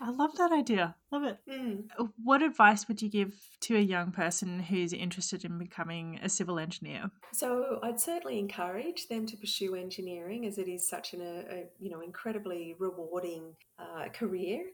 I 0.00 0.10
love 0.10 0.34
that 0.38 0.50
idea. 0.50 0.96
Love 1.12 1.22
it. 1.22 1.38
Mm. 1.48 1.84
What 2.22 2.42
advice 2.42 2.88
would 2.88 3.00
you 3.00 3.08
give 3.08 3.32
to 3.60 3.76
a 3.76 3.80
young 3.80 4.10
person 4.10 4.58
who's 4.58 4.92
interested 4.92 5.44
in 5.44 5.56
becoming 5.56 6.18
a 6.20 6.28
civil 6.28 6.58
engineer? 6.58 7.10
So 7.32 7.78
I'd 7.82 8.00
certainly 8.00 8.40
encourage 8.40 9.06
them 9.06 9.24
to 9.26 9.36
pursue 9.36 9.76
engineering, 9.76 10.46
as 10.46 10.58
it 10.58 10.68
is 10.68 10.88
such 10.88 11.12
an 11.12 11.20
a, 11.20 11.54
a 11.54 11.64
you 11.78 11.90
know 11.90 12.00
incredibly 12.00 12.74
rewarding 12.78 13.54
uh, 13.78 14.08
career. 14.08 14.64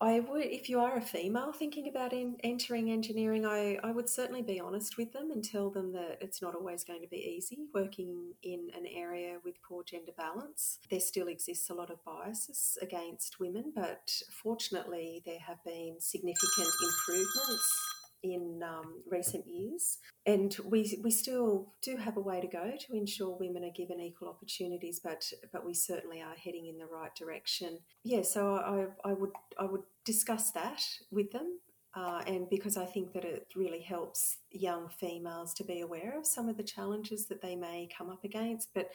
I 0.00 0.20
would, 0.20 0.44
if 0.44 0.68
you 0.68 0.80
are 0.80 0.96
a 0.96 1.00
female 1.00 1.52
thinking 1.52 1.88
about 1.88 2.12
in, 2.12 2.36
entering 2.44 2.90
engineering, 2.90 3.46
I, 3.46 3.78
I 3.82 3.92
would 3.92 4.10
certainly 4.10 4.42
be 4.42 4.60
honest 4.60 4.98
with 4.98 5.12
them 5.12 5.30
and 5.30 5.42
tell 5.42 5.70
them 5.70 5.92
that 5.92 6.18
it's 6.20 6.42
not 6.42 6.54
always 6.54 6.84
going 6.84 7.00
to 7.00 7.08
be 7.08 7.16
easy 7.16 7.66
working 7.72 8.34
in 8.42 8.68
an 8.76 8.84
area 8.94 9.38
with 9.42 9.62
poor 9.62 9.82
gender 9.84 10.12
balance. 10.16 10.78
There 10.90 11.00
still 11.00 11.28
exists 11.28 11.70
a 11.70 11.74
lot 11.74 11.90
of 11.90 12.04
biases 12.04 12.76
against 12.82 13.40
women, 13.40 13.72
but 13.74 14.12
fortunately, 14.30 15.22
there 15.24 15.40
have 15.40 15.64
been 15.64 15.96
significant 15.98 16.68
improvements 16.84 17.95
in 18.34 18.62
um, 18.62 19.02
recent 19.10 19.46
years. 19.46 19.98
And 20.24 20.56
we, 20.64 20.98
we 21.02 21.10
still 21.10 21.74
do 21.82 21.96
have 21.96 22.16
a 22.16 22.20
way 22.20 22.40
to 22.40 22.46
go 22.46 22.72
to 22.78 22.96
ensure 22.96 23.36
women 23.38 23.64
are 23.64 23.70
given 23.76 24.00
equal 24.00 24.28
opportunities, 24.28 25.00
but 25.02 25.30
but 25.52 25.64
we 25.64 25.74
certainly 25.74 26.20
are 26.20 26.34
heading 26.34 26.66
in 26.66 26.78
the 26.78 26.86
right 26.86 27.14
direction. 27.14 27.78
Yeah, 28.04 28.22
so 28.22 28.56
I, 28.56 29.08
I 29.08 29.12
would 29.12 29.30
I 29.58 29.64
would 29.64 29.82
discuss 30.04 30.50
that 30.52 30.82
with 31.10 31.32
them. 31.32 31.58
Uh, 31.94 32.22
and 32.26 32.50
because 32.50 32.76
I 32.76 32.84
think 32.84 33.14
that 33.14 33.24
it 33.24 33.46
really 33.56 33.80
helps 33.80 34.36
young 34.50 34.90
females 34.90 35.54
to 35.54 35.64
be 35.64 35.80
aware 35.80 36.18
of 36.18 36.26
some 36.26 36.46
of 36.46 36.58
the 36.58 36.62
challenges 36.62 37.26
that 37.28 37.40
they 37.40 37.56
may 37.56 37.88
come 37.96 38.10
up 38.10 38.22
against. 38.22 38.68
But, 38.74 38.90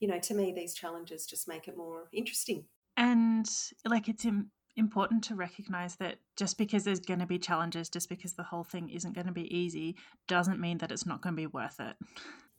you 0.00 0.08
know, 0.08 0.18
to 0.20 0.34
me, 0.34 0.54
these 0.56 0.72
challenges 0.72 1.26
just 1.26 1.48
make 1.48 1.68
it 1.68 1.76
more 1.76 2.08
interesting. 2.14 2.64
And 2.96 3.46
like 3.84 4.08
it's 4.08 4.24
important 4.76 5.24
to 5.24 5.34
recognize 5.34 5.96
that 5.96 6.18
just 6.36 6.58
because 6.58 6.84
there's 6.84 7.00
going 7.00 7.20
to 7.20 7.26
be 7.26 7.38
challenges, 7.38 7.88
just 7.88 8.08
because 8.08 8.34
the 8.34 8.42
whole 8.42 8.64
thing 8.64 8.90
isn't 8.90 9.14
going 9.14 9.26
to 9.26 9.32
be 9.32 9.54
easy, 9.54 9.96
doesn't 10.28 10.60
mean 10.60 10.78
that 10.78 10.92
it's 10.92 11.06
not 11.06 11.22
going 11.22 11.34
to 11.34 11.40
be 11.40 11.46
worth 11.46 11.80
it. 11.80 11.96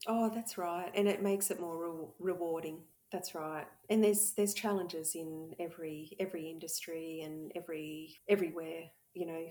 Oh, 0.08 0.30
that's 0.34 0.58
right, 0.58 0.92
and 0.96 1.08
it 1.08 1.24
makes 1.24 1.52
it 1.52 1.60
more 1.60 1.78
re- 1.78 2.08
rewarding. 2.20 2.80
That's 3.12 3.34
right, 3.34 3.66
and 3.90 4.04
there's 4.04 4.34
there's 4.34 4.54
challenges 4.54 5.16
in 5.16 5.56
every 5.60 6.12
every 6.20 6.50
industry 6.50 7.22
and 7.22 7.52
every 7.56 8.18
everywhere 8.28 8.84
you 9.14 9.26
know 9.26 9.46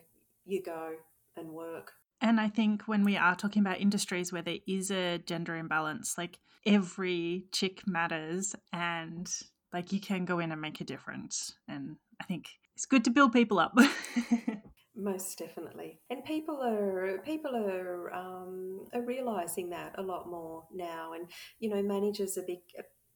you 0.45 0.63
go 0.63 0.93
and 1.37 1.51
work. 1.51 1.93
And 2.21 2.41
I 2.41 2.49
think 2.49 2.83
when 2.85 3.05
we 3.05 3.17
are 3.17 3.37
talking 3.37 3.61
about 3.61 3.81
industries 3.81 4.33
where 4.33 4.43
there 4.43 4.59
is 4.67 4.91
a 4.91 5.19
gender 5.19 5.57
imbalance, 5.57 6.17
like 6.17 6.39
every 6.65 7.45
chick 7.53 7.87
matters 7.87 8.55
and 8.73 9.31
like 9.73 9.93
you 9.93 10.01
can 10.01 10.25
go 10.25 10.39
in 10.39 10.53
and 10.53 10.61
make 10.61 10.81
a 10.81 10.85
difference. 10.85 11.55
And 11.69 11.97
I 12.21 12.25
think 12.25 12.49
it's 12.75 12.87
good 12.87 13.05
to 13.05 13.11
build 13.11 13.33
people 13.33 13.59
up. 13.59 13.77
Most 14.99 15.39
definitely, 15.39 16.01
and 16.09 16.25
people 16.25 16.63
are 16.63 17.19
people 17.19 17.55
are 17.55 18.15
um, 18.15 18.87
are 18.95 19.03
realizing 19.03 19.69
that 19.71 19.95
a 19.99 20.03
lot 20.03 20.27
more 20.27 20.65
now, 20.73 21.13
and 21.13 21.29
you 21.59 21.69
know 21.69 21.83
managers 21.83 22.39
are 22.39 22.45
big, 22.47 22.61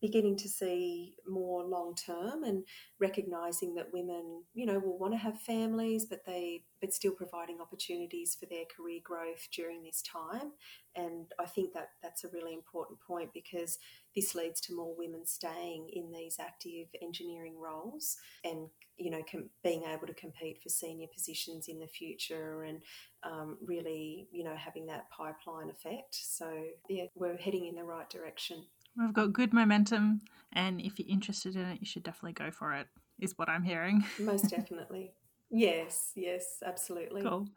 beginning 0.00 0.36
to 0.36 0.48
see 0.48 1.14
more 1.26 1.64
long 1.64 1.94
term 1.94 2.44
and 2.44 2.64
recognizing 2.98 3.74
that 3.74 3.92
women, 3.92 4.42
you 4.54 4.66
know, 4.66 4.78
will 4.78 4.98
want 4.98 5.12
to 5.12 5.18
have 5.18 5.40
families, 5.40 6.06
but 6.06 6.24
they 6.26 6.64
but 6.80 6.94
still 6.94 7.12
providing 7.12 7.60
opportunities 7.60 8.36
for 8.38 8.46
their 8.46 8.64
career 8.74 9.00
growth 9.04 9.48
during 9.54 9.82
this 9.82 10.02
time. 10.02 10.52
And 10.96 11.26
I 11.38 11.44
think 11.44 11.74
that 11.74 11.90
that's 12.02 12.24
a 12.24 12.30
really 12.32 12.54
important 12.54 12.98
point 13.06 13.30
because 13.34 13.78
this 14.16 14.34
leads 14.34 14.60
to 14.62 14.74
more 14.74 14.94
women 14.96 15.26
staying 15.26 15.90
in 15.92 16.10
these 16.10 16.36
active 16.40 16.88
engineering 17.02 17.54
roles 17.58 18.16
and 18.44 18.68
you 18.96 19.10
know 19.10 19.22
com- 19.30 19.50
being 19.62 19.84
able 19.84 20.06
to 20.06 20.14
compete 20.14 20.60
for 20.62 20.68
senior 20.68 21.06
positions 21.14 21.68
in 21.68 21.78
the 21.78 21.86
future 21.86 22.62
and 22.64 22.80
um, 23.22 23.58
really 23.62 24.28
you 24.32 24.44
know 24.44 24.56
having 24.56 24.86
that 24.86 25.10
pipeline 25.10 25.70
effect. 25.70 26.14
So 26.14 26.50
yeah, 26.88 27.04
we're 27.14 27.36
heading 27.36 27.66
in 27.66 27.74
the 27.74 27.84
right 27.84 28.08
direction. 28.08 28.64
We've 28.96 29.12
got 29.12 29.32
good 29.32 29.52
momentum, 29.52 30.20
and 30.52 30.80
if 30.80 30.98
you're 30.98 31.08
interested 31.08 31.56
in 31.56 31.62
it, 31.62 31.80
you 31.80 31.86
should 31.86 32.02
definitely 32.02 32.32
go 32.32 32.50
for 32.50 32.72
it, 32.74 32.86
is 33.20 33.34
what 33.36 33.48
I'm 33.48 33.62
hearing. 33.62 34.04
Most 34.20 34.50
definitely. 34.50 35.12
yes, 35.50 36.12
yes, 36.14 36.58
absolutely. 36.64 37.22
Cool. 37.22 37.48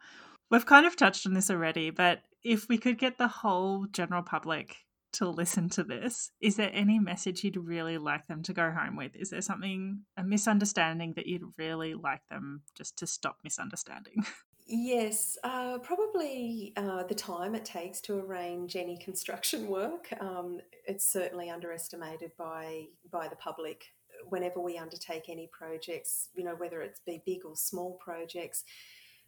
We've 0.50 0.66
kind 0.66 0.86
of 0.86 0.96
touched 0.96 1.26
on 1.26 1.34
this 1.34 1.50
already, 1.50 1.90
but 1.90 2.22
if 2.42 2.68
we 2.68 2.78
could 2.78 2.98
get 2.98 3.18
the 3.18 3.28
whole 3.28 3.86
general 3.86 4.22
public 4.22 4.76
to 5.14 5.28
listen 5.28 5.68
to 5.70 5.84
this, 5.84 6.30
is 6.40 6.56
there 6.56 6.70
any 6.72 6.98
message 6.98 7.44
you'd 7.44 7.56
really 7.56 7.98
like 7.98 8.26
them 8.26 8.42
to 8.42 8.52
go 8.52 8.70
home 8.70 8.96
with? 8.96 9.16
Is 9.16 9.30
there 9.30 9.40
something, 9.40 10.02
a 10.16 10.24
misunderstanding 10.24 11.14
that 11.16 11.26
you'd 11.26 11.54
really 11.56 11.94
like 11.94 12.26
them 12.28 12.62
just 12.76 12.98
to 12.98 13.06
stop 13.06 13.38
misunderstanding? 13.42 14.24
Yes, 14.66 15.36
uh, 15.44 15.78
probably 15.78 16.72
uh, 16.76 17.02
the 17.04 17.14
time 17.14 17.54
it 17.54 17.66
takes 17.66 18.00
to 18.02 18.18
arrange 18.18 18.76
any 18.76 18.96
construction 18.96 19.66
work. 19.66 20.08
Um, 20.20 20.60
it's 20.86 21.10
certainly 21.10 21.50
underestimated 21.50 22.32
by 22.38 22.86
by 23.10 23.28
the 23.28 23.36
public. 23.36 23.84
Whenever 24.30 24.60
we 24.60 24.78
undertake 24.78 25.28
any 25.28 25.50
projects, 25.52 26.30
you 26.34 26.44
know 26.44 26.54
whether 26.54 26.80
it's 26.80 27.00
be 27.00 27.22
big 27.26 27.44
or 27.44 27.56
small 27.56 27.98
projects, 28.02 28.64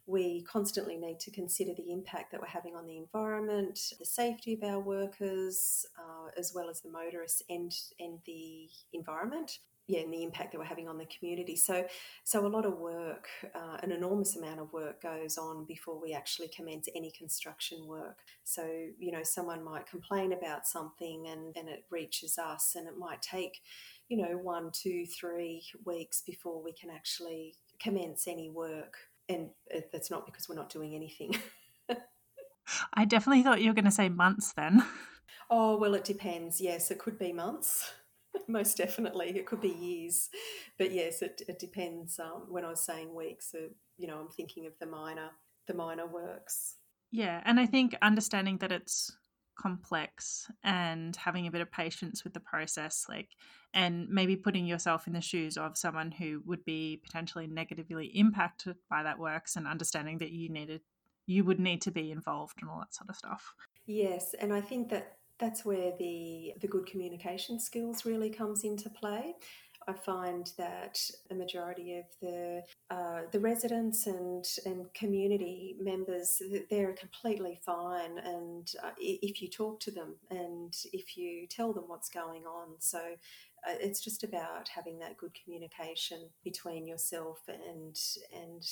we 0.07 0.41
constantly 0.43 0.97
need 0.97 1.19
to 1.19 1.29
consider 1.31 1.73
the 1.75 1.91
impact 1.91 2.31
that 2.31 2.41
we're 2.41 2.47
having 2.47 2.75
on 2.75 2.87
the 2.87 2.97
environment, 2.97 3.79
the 3.99 4.05
safety 4.05 4.53
of 4.53 4.63
our 4.63 4.79
workers, 4.79 5.85
uh, 5.99 6.29
as 6.35 6.51
well 6.55 6.67
as 6.67 6.81
the 6.81 6.89
motorists 6.89 7.43
and 7.47 7.71
and 7.99 8.19
the 8.25 8.69
environment 8.91 9.59
yeah, 9.87 10.01
and 10.01 10.13
the 10.13 10.23
impact 10.23 10.51
that 10.51 10.57
we're 10.57 10.65
having 10.65 10.87
on 10.87 10.97
the 10.97 11.05
community. 11.05 11.55
So, 11.55 11.85
so 12.23 12.45
a 12.45 12.47
lot 12.47 12.65
of 12.65 12.77
work, 12.77 13.27
uh, 13.55 13.77
an 13.81 13.91
enormous 13.91 14.35
amount 14.35 14.59
of 14.59 14.73
work 14.73 15.01
goes 15.01 15.37
on 15.37 15.65
before 15.65 15.99
we 16.01 16.13
actually 16.13 16.49
commence 16.49 16.89
any 16.93 17.11
construction 17.11 17.87
work. 17.87 18.19
So, 18.43 18.67
you 18.99 19.11
know, 19.11 19.23
someone 19.23 19.63
might 19.63 19.87
complain 19.87 20.33
about 20.33 20.67
something 20.67 21.27
and 21.27 21.53
then 21.55 21.67
it 21.67 21.85
reaches 21.89 22.37
us, 22.37 22.75
and 22.75 22.87
it 22.87 22.97
might 22.97 23.21
take, 23.21 23.61
you 24.09 24.17
know, 24.17 24.37
one, 24.37 24.71
two, 24.73 25.05
three 25.05 25.63
weeks 25.85 26.21
before 26.21 26.61
we 26.61 26.73
can 26.73 26.89
actually 26.89 27.55
commence 27.79 28.27
any 28.27 28.49
work. 28.49 28.97
And 29.29 29.49
that's 29.91 30.11
not 30.11 30.25
because 30.25 30.47
we're 30.47 30.55
not 30.55 30.69
doing 30.69 30.95
anything. 30.95 31.35
I 32.93 33.05
definitely 33.05 33.43
thought 33.43 33.61
you 33.61 33.69
were 33.69 33.73
going 33.73 33.85
to 33.85 33.91
say 33.91 34.09
months 34.09 34.51
then. 34.51 34.83
Oh, 35.49 35.77
well, 35.77 35.93
it 35.93 36.03
depends. 36.03 36.59
Yes, 36.59 36.91
it 36.91 36.99
could 36.99 37.17
be 37.17 37.31
months. 37.31 37.93
Most 38.47 38.77
definitely. 38.77 39.37
It 39.37 39.45
could 39.45 39.61
be 39.61 39.69
years, 39.69 40.29
but 40.77 40.91
yes, 40.91 41.21
it, 41.21 41.41
it 41.47 41.59
depends. 41.59 42.19
Um, 42.19 42.45
when 42.49 42.65
I 42.65 42.69
was 42.69 42.85
saying 42.85 43.13
weeks, 43.15 43.53
uh, 43.53 43.67
you 43.97 44.07
know, 44.07 44.19
I'm 44.19 44.29
thinking 44.29 44.65
of 44.65 44.73
the 44.79 44.85
minor, 44.85 45.31
the 45.67 45.73
minor 45.73 46.07
works. 46.07 46.75
Yeah, 47.11 47.41
and 47.45 47.59
I 47.59 47.65
think 47.65 47.95
understanding 48.01 48.57
that 48.57 48.71
it's 48.71 49.15
complex 49.57 50.51
and 50.63 51.15
having 51.15 51.47
a 51.47 51.51
bit 51.51 51.61
of 51.61 51.71
patience 51.71 52.23
with 52.23 52.33
the 52.33 52.39
process, 52.39 53.05
like, 53.09 53.29
and 53.73 54.07
maybe 54.09 54.35
putting 54.35 54.65
yourself 54.65 55.07
in 55.07 55.13
the 55.13 55.21
shoes 55.21 55.57
of 55.57 55.77
someone 55.77 56.11
who 56.11 56.41
would 56.45 56.63
be 56.63 57.01
potentially 57.03 57.47
negatively 57.47 58.07
impacted 58.07 58.75
by 58.89 59.03
that 59.03 59.19
works, 59.19 59.55
and 59.55 59.67
understanding 59.67 60.19
that 60.19 60.31
you 60.31 60.49
needed, 60.49 60.81
you 61.25 61.43
would 61.43 61.59
need 61.59 61.81
to 61.81 61.91
be 61.91 62.11
involved 62.11 62.59
and 62.61 62.69
all 62.69 62.79
that 62.79 62.93
sort 62.93 63.09
of 63.09 63.15
stuff. 63.15 63.53
Yes, 63.85 64.35
and 64.39 64.53
I 64.53 64.61
think 64.61 64.89
that 64.89 65.16
that's 65.39 65.63
where 65.63 65.93
the 65.97 66.53
the 66.61 66.67
good 66.67 66.85
communication 66.85 67.59
skills 67.59 68.05
really 68.05 68.29
comes 68.29 68.63
into 68.63 68.89
play. 68.89 69.35
I 69.89 69.93
find 69.93 70.51
that 70.57 70.99
a 71.31 71.33
majority 71.33 71.97
of 71.97 72.05
the 72.21 72.63
uh, 72.89 73.21
the 73.31 73.39
residents 73.39 74.05
and 74.05 74.45
and 74.65 74.93
community 74.93 75.75
members 75.79 76.41
they're 76.69 76.93
completely 76.93 77.59
fine, 77.65 78.17
and 78.17 78.69
uh, 78.83 78.91
if 78.99 79.41
you 79.41 79.49
talk 79.49 79.79
to 79.81 79.91
them 79.91 80.15
and 80.29 80.73
if 80.91 81.15
you 81.15 81.47
tell 81.47 81.71
them 81.71 81.85
what's 81.87 82.09
going 82.09 82.43
on, 82.43 82.75
so 82.79 82.99
uh, 82.99 83.75
it's 83.79 84.01
just 84.01 84.23
about 84.23 84.67
having 84.67 84.99
that 84.99 85.17
good 85.17 85.35
communication 85.41 86.29
between 86.43 86.85
yourself 86.85 87.39
and 87.47 87.97
and 88.35 88.63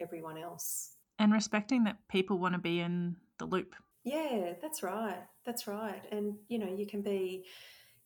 everyone 0.00 0.38
else, 0.38 0.96
and 1.20 1.32
respecting 1.32 1.84
that 1.84 1.98
people 2.08 2.38
want 2.38 2.54
to 2.54 2.60
be 2.60 2.80
in 2.80 3.16
the 3.38 3.46
loop. 3.46 3.74
Yeah, 4.04 4.52
that's 4.60 4.82
right. 4.82 5.22
That's 5.46 5.66
right. 5.66 6.02
And 6.12 6.36
you 6.48 6.58
know, 6.58 6.72
you 6.74 6.86
can 6.86 7.02
be 7.02 7.44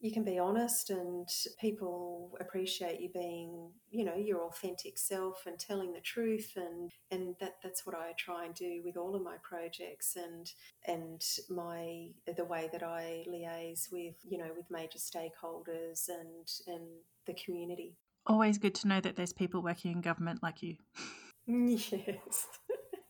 you 0.01 0.13
can 0.13 0.23
be 0.23 0.39
honest 0.39 0.91
and 0.91 1.29
people 1.61 2.37
appreciate 2.41 3.01
you 3.01 3.09
being, 3.13 3.73
you 3.91 4.05
know, 4.05 4.15
your 4.15 4.43
authentic 4.45 4.97
self 4.97 5.43
and 5.45 5.59
telling 5.59 5.93
the 5.93 6.01
truth 6.01 6.53
and 6.57 6.93
and 7.11 7.35
that 7.41 7.57
that's 7.65 7.85
what 7.85 7.97
I 7.97 8.13
try 8.17 8.45
and 8.45 8.55
do 8.55 8.81
with 8.85 8.97
all 8.97 9.17
of 9.17 9.23
my 9.23 9.37
projects 9.43 10.17
and 10.17 10.53
and 10.87 11.21
my 11.51 12.11
the 12.37 12.45
way 12.45 12.69
that 12.73 12.85
I 12.85 13.25
liaise 13.29 13.91
with, 13.91 14.15
you 14.23 14.39
know, 14.39 14.51
with 14.57 14.71
major 14.71 14.99
stakeholders 14.99 16.09
and 16.09 16.49
and 16.69 16.87
the 17.27 17.35
community. 17.35 17.97
Always 18.25 18.59
good 18.59 18.75
to 18.77 18.89
know 18.89 19.01
that 19.01 19.17
there's 19.17 19.33
people 19.33 19.63
working 19.63 19.91
in 19.93 20.01
government 20.01 20.45
like 20.45 20.63
you. 20.63 20.77
yes. 21.49 22.47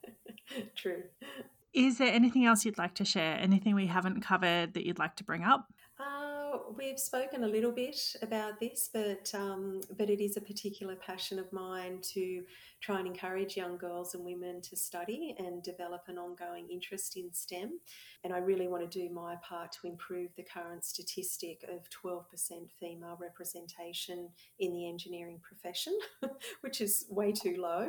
True. 0.77 1.03
Is 1.75 1.99
there 1.99 2.13
anything 2.13 2.47
else 2.47 2.65
you'd 2.65 2.79
like 2.79 2.95
to 2.95 3.05
share? 3.05 3.37
Anything 3.39 3.75
we 3.75 3.87
haven't 3.87 4.23
covered 4.23 4.75
that 4.75 4.87
you'd 4.87 4.99
like 4.99 5.17
to 5.17 5.25
bring 5.25 5.45
up? 5.45 5.67
Uh, 6.01 6.59
we've 6.77 6.99
spoken 6.99 7.45
a 7.45 7.47
little 7.47 7.73
bit 7.73 8.17
about 8.23 8.59
this, 8.59 8.89
but 8.93 9.33
um, 9.35 9.81
but 9.97 10.09
it 10.09 10.23
is 10.23 10.37
a 10.37 10.41
particular 10.41 10.97
passion 10.97 11.39
of 11.39 11.53
mine 11.53 11.99
to 12.15 12.43
try 12.81 12.99
and 12.99 13.07
encourage 13.07 13.57
young 13.57 13.77
girls 13.77 14.15
and 14.15 14.25
women 14.25 14.61
to 14.63 14.77
study 14.77 15.35
and 15.39 15.63
develop 15.63 16.03
an 16.07 16.17
ongoing 16.17 16.69
interest 16.71 17.17
in 17.17 17.33
STEM. 17.33 17.81
And 18.25 18.33
I 18.33 18.39
really 18.39 18.69
want 18.69 18.89
to 18.89 18.99
do 18.99 19.13
my 19.13 19.37
part 19.37 19.73
to 19.81 19.89
improve 19.89 20.31
the 20.37 20.45
current 20.45 20.85
statistic 20.85 21.65
of 21.69 21.89
12% 21.91 22.23
female 22.79 23.19
representation 23.21 24.29
in 24.61 24.73
the 24.73 24.89
engineering 24.89 25.41
profession, 25.43 25.99
which 26.61 26.81
is 26.81 27.07
way 27.11 27.33
too 27.33 27.57
low. 27.59 27.89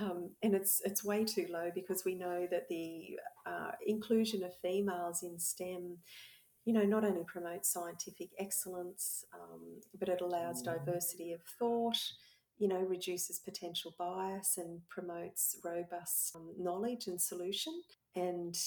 Um, 0.00 0.30
and 0.42 0.54
it's 0.54 0.80
it's 0.84 1.04
way 1.04 1.24
too 1.24 1.46
low 1.50 1.70
because 1.74 2.04
we 2.04 2.14
know 2.14 2.46
that 2.50 2.68
the 2.68 3.18
uh, 3.46 3.72
inclusion 3.86 4.42
of 4.44 4.54
females 4.56 5.22
in 5.22 5.38
STEM, 5.38 5.98
you 6.64 6.72
know, 6.72 6.84
not 6.84 7.04
only 7.04 7.24
promotes 7.24 7.72
scientific 7.72 8.30
excellence, 8.38 9.24
um, 9.34 9.80
but 9.98 10.08
it 10.08 10.20
allows 10.20 10.62
diversity 10.62 11.32
of 11.32 11.40
thought. 11.58 11.98
You 12.58 12.68
know, 12.68 12.80
reduces 12.80 13.38
potential 13.38 13.94
bias 13.98 14.58
and 14.58 14.80
promotes 14.88 15.56
robust 15.64 16.34
um, 16.34 16.52
knowledge 16.58 17.06
and 17.06 17.20
solution. 17.20 17.72
And 18.16 18.58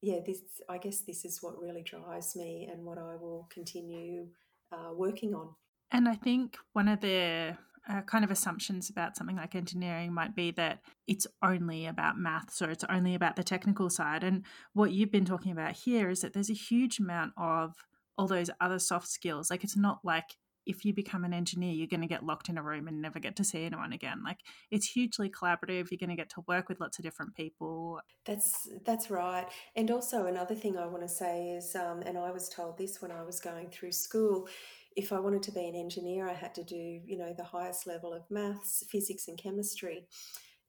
yeah, 0.00 0.20
this 0.24 0.38
I 0.68 0.78
guess 0.78 1.00
this 1.00 1.24
is 1.24 1.42
what 1.42 1.60
really 1.60 1.82
drives 1.82 2.36
me 2.36 2.68
and 2.72 2.84
what 2.84 2.98
I 2.98 3.16
will 3.16 3.48
continue 3.52 4.28
uh, 4.72 4.92
working 4.94 5.34
on. 5.34 5.48
And 5.90 6.08
I 6.08 6.14
think 6.14 6.56
one 6.72 6.88
of 6.88 7.00
the 7.00 7.56
uh, 7.88 8.02
kind 8.02 8.24
of 8.24 8.30
assumptions 8.30 8.88
about 8.88 9.16
something 9.16 9.36
like 9.36 9.54
engineering 9.54 10.12
might 10.12 10.34
be 10.34 10.50
that 10.52 10.80
it's 11.06 11.26
only 11.42 11.86
about 11.86 12.18
maths 12.18 12.62
or 12.62 12.70
it's 12.70 12.84
only 12.88 13.14
about 13.14 13.36
the 13.36 13.44
technical 13.44 13.90
side. 13.90 14.24
And 14.24 14.44
what 14.72 14.92
you've 14.92 15.12
been 15.12 15.24
talking 15.24 15.52
about 15.52 15.72
here 15.72 16.08
is 16.08 16.20
that 16.20 16.32
there's 16.32 16.50
a 16.50 16.54
huge 16.54 16.98
amount 16.98 17.32
of 17.36 17.74
all 18.16 18.26
those 18.26 18.50
other 18.60 18.78
soft 18.78 19.08
skills. 19.08 19.50
Like 19.50 19.64
it's 19.64 19.76
not 19.76 19.98
like 20.02 20.36
if 20.66 20.84
you 20.84 20.94
become 20.94 21.24
an 21.24 21.34
engineer, 21.34 21.72
you're 21.72 21.86
going 21.86 22.00
to 22.00 22.06
get 22.06 22.24
locked 22.24 22.48
in 22.48 22.56
a 22.56 22.62
room 22.62 22.88
and 22.88 23.02
never 23.02 23.18
get 23.18 23.36
to 23.36 23.44
see 23.44 23.64
anyone 23.64 23.92
again. 23.92 24.22
Like 24.24 24.38
it's 24.70 24.86
hugely 24.86 25.30
collaborative. 25.30 25.90
You're 25.90 25.98
going 25.98 26.10
to 26.10 26.16
get 26.16 26.30
to 26.30 26.44
work 26.46 26.68
with 26.68 26.80
lots 26.80 26.98
of 26.98 27.04
different 27.04 27.34
people. 27.34 28.00
That's 28.24 28.68
that's 28.84 29.10
right. 29.10 29.46
And 29.76 29.90
also 29.90 30.26
another 30.26 30.54
thing 30.54 30.76
I 30.78 30.86
want 30.86 31.02
to 31.02 31.08
say 31.08 31.50
is, 31.50 31.74
um, 31.76 32.02
and 32.02 32.16
I 32.16 32.30
was 32.30 32.48
told 32.48 32.78
this 32.78 33.02
when 33.02 33.10
I 33.10 33.22
was 33.22 33.40
going 33.40 33.68
through 33.68 33.92
school, 33.92 34.48
if 34.96 35.12
I 35.12 35.18
wanted 35.18 35.42
to 35.44 35.52
be 35.52 35.66
an 35.66 35.74
engineer, 35.74 36.28
I 36.28 36.34
had 36.34 36.54
to 36.54 36.64
do, 36.64 37.00
you 37.04 37.18
know, 37.18 37.34
the 37.36 37.44
highest 37.44 37.86
level 37.86 38.12
of 38.12 38.30
maths, 38.30 38.84
physics, 38.88 39.28
and 39.28 39.36
chemistry. 39.38 40.06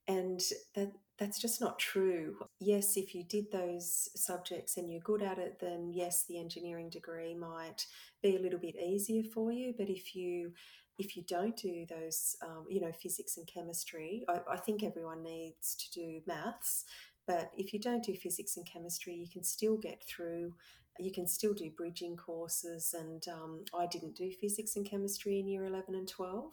And 0.08 0.40
that 0.74 0.92
that's 1.18 1.40
just 1.40 1.60
not 1.60 1.78
true. 1.78 2.36
Yes, 2.60 2.96
if 2.96 3.14
you 3.14 3.24
did 3.24 3.50
those 3.50 4.08
subjects 4.14 4.76
and 4.76 4.90
you're 4.90 5.00
good 5.00 5.22
at 5.22 5.38
it, 5.38 5.58
then 5.60 5.90
yes, 5.92 6.24
the 6.28 6.38
engineering 6.38 6.90
degree 6.90 7.34
might 7.34 7.86
be 8.22 8.36
a 8.36 8.40
little 8.40 8.58
bit 8.58 8.76
easier 8.76 9.22
for 9.22 9.50
you. 9.52 9.74
But 9.76 9.88
if 9.88 10.14
you 10.14 10.52
if 10.98 11.16
you 11.16 11.24
don't 11.28 11.56
do 11.56 11.84
those, 11.88 12.36
um, 12.42 12.66
you 12.70 12.80
know, 12.80 12.92
physics 12.92 13.36
and 13.36 13.46
chemistry, 13.46 14.24
I, 14.28 14.40
I 14.52 14.56
think 14.56 14.82
everyone 14.82 15.22
needs 15.22 15.74
to 15.74 16.00
do 16.00 16.20
maths. 16.26 16.84
But 17.26 17.50
if 17.56 17.72
you 17.72 17.80
don't 17.80 18.04
do 18.04 18.14
physics 18.14 18.56
and 18.56 18.66
chemistry, 18.66 19.14
you 19.14 19.28
can 19.28 19.42
still 19.42 19.76
get 19.76 20.02
through. 20.04 20.54
You 20.98 21.12
can 21.12 21.26
still 21.26 21.54
do 21.54 21.70
bridging 21.70 22.16
courses, 22.16 22.94
and 22.98 23.26
um, 23.28 23.64
I 23.78 23.86
didn't 23.86 24.16
do 24.16 24.30
physics 24.40 24.76
and 24.76 24.84
chemistry 24.88 25.40
in 25.40 25.48
year 25.48 25.64
eleven 25.64 25.94
and 25.94 26.08
twelve 26.08 26.52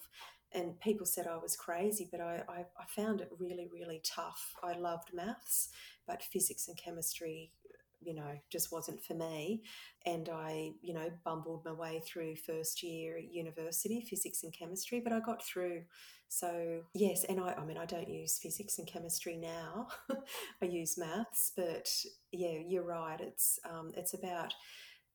and 0.53 0.79
people 0.79 1.05
said 1.05 1.27
I 1.27 1.37
was 1.37 1.55
crazy, 1.55 2.07
but 2.11 2.21
I, 2.21 2.43
I, 2.47 2.59
I, 2.79 2.85
found 2.87 3.21
it 3.21 3.31
really, 3.39 3.67
really 3.71 4.01
tough. 4.05 4.53
I 4.63 4.73
loved 4.73 5.09
maths, 5.13 5.69
but 6.07 6.21
physics 6.21 6.67
and 6.67 6.77
chemistry, 6.77 7.51
you 8.05 8.13
know, 8.13 8.31
just 8.51 8.71
wasn't 8.71 9.03
for 9.03 9.13
me. 9.13 9.63
And 10.05 10.29
I, 10.29 10.71
you 10.81 10.93
know, 10.93 11.09
bumbled 11.23 11.63
my 11.65 11.71
way 11.71 12.01
through 12.05 12.35
first 12.35 12.83
year 12.83 13.17
at 13.17 13.33
university, 13.33 14.01
physics 14.01 14.43
and 14.43 14.53
chemistry, 14.53 14.99
but 14.99 15.13
I 15.13 15.19
got 15.19 15.43
through. 15.45 15.83
So, 16.29 16.81
yes, 16.95 17.23
and 17.25 17.39
I, 17.39 17.53
I 17.53 17.65
mean, 17.65 17.77
I 17.77 17.85
don't 17.85 18.09
use 18.09 18.39
physics 18.41 18.79
and 18.79 18.87
chemistry 18.87 19.37
now, 19.37 19.87
I 20.61 20.65
use 20.65 20.97
maths, 20.97 21.51
but 21.55 21.87
yeah, 22.31 22.57
you're 22.67 22.83
right. 22.83 23.19
It's, 23.21 23.59
um, 23.69 23.91
it's 23.95 24.15
about, 24.15 24.53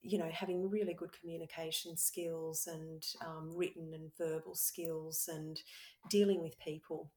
you 0.01 0.18
know, 0.18 0.31
having 0.33 0.70
really 0.70 0.94
good 0.94 1.11
communication 1.18 1.96
skills 1.96 2.68
and 2.72 3.05
um, 3.27 3.51
written 3.55 3.92
and 3.94 4.11
verbal 4.16 4.55
skills 4.55 5.29
and 5.33 5.61
dealing 6.09 6.40
with 6.40 6.59
people 6.61 7.11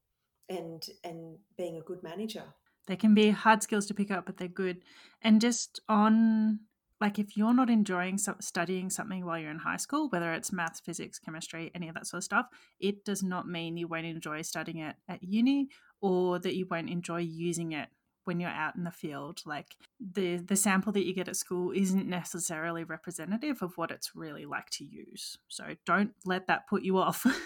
and 0.48 0.86
and 1.04 1.38
being 1.56 1.76
a 1.76 1.82
good 1.82 2.02
manager. 2.02 2.44
They 2.86 2.96
can 2.96 3.14
be 3.14 3.30
hard 3.30 3.62
skills 3.62 3.86
to 3.86 3.94
pick 3.94 4.10
up, 4.10 4.26
but 4.26 4.36
they're 4.36 4.48
good. 4.48 4.82
And 5.22 5.40
just 5.40 5.80
on 5.88 6.60
like 7.02 7.18
if 7.18 7.36
you're 7.36 7.52
not 7.52 7.68
enjoying 7.68 8.16
studying 8.16 8.88
something 8.88 9.26
while 9.26 9.36
you're 9.36 9.50
in 9.50 9.58
high 9.58 9.76
school, 9.76 10.08
whether 10.10 10.32
it's 10.32 10.52
maths, 10.52 10.78
physics, 10.78 11.18
chemistry, 11.18 11.72
any 11.74 11.88
of 11.88 11.94
that 11.94 12.06
sort 12.06 12.18
of 12.18 12.24
stuff, 12.24 12.46
it 12.78 13.04
does 13.04 13.24
not 13.24 13.48
mean 13.48 13.76
you 13.76 13.88
won't 13.88 14.06
enjoy 14.06 14.40
studying 14.42 14.78
it 14.78 14.94
at 15.08 15.20
uni 15.20 15.68
or 16.00 16.38
that 16.38 16.54
you 16.54 16.64
won't 16.70 16.88
enjoy 16.88 17.18
using 17.18 17.72
it 17.72 17.88
when 18.24 18.38
you're 18.38 18.50
out 18.50 18.76
in 18.76 18.84
the 18.84 18.92
field. 18.92 19.40
Like 19.44 19.74
the 19.98 20.36
the 20.36 20.54
sample 20.54 20.92
that 20.92 21.04
you 21.04 21.12
get 21.12 21.26
at 21.26 21.34
school 21.34 21.72
isn't 21.72 22.06
necessarily 22.06 22.84
representative 22.84 23.62
of 23.62 23.76
what 23.76 23.90
it's 23.90 24.14
really 24.14 24.46
like 24.46 24.70
to 24.70 24.84
use. 24.84 25.36
So 25.48 25.74
don't 25.84 26.12
let 26.24 26.46
that 26.46 26.68
put 26.68 26.82
you 26.82 26.98
off. 26.98 27.26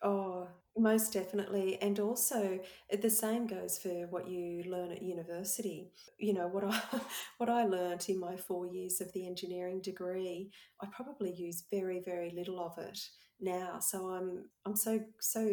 Oh 0.00 0.46
most 0.78 1.12
definitely 1.12 1.80
and 1.82 1.98
also 1.98 2.58
the 3.02 3.10
same 3.10 3.46
goes 3.46 3.78
for 3.78 4.06
what 4.08 4.28
you 4.28 4.62
learn 4.64 4.92
at 4.92 5.02
university 5.02 5.90
you 6.18 6.32
know 6.32 6.48
what 6.48 6.64
i 6.64 6.80
what 7.38 7.50
i 7.50 7.64
learned 7.64 8.04
in 8.08 8.18
my 8.18 8.36
4 8.36 8.66
years 8.66 9.00
of 9.00 9.12
the 9.12 9.26
engineering 9.26 9.80
degree 9.80 10.50
i 10.82 10.86
probably 10.86 11.32
use 11.32 11.64
very 11.70 12.00
very 12.00 12.30
little 12.30 12.60
of 12.60 12.78
it 12.78 12.98
now. 13.40 13.78
So 13.80 14.08
I'm 14.08 14.44
I'm 14.64 14.76
so 14.76 15.00
so 15.20 15.48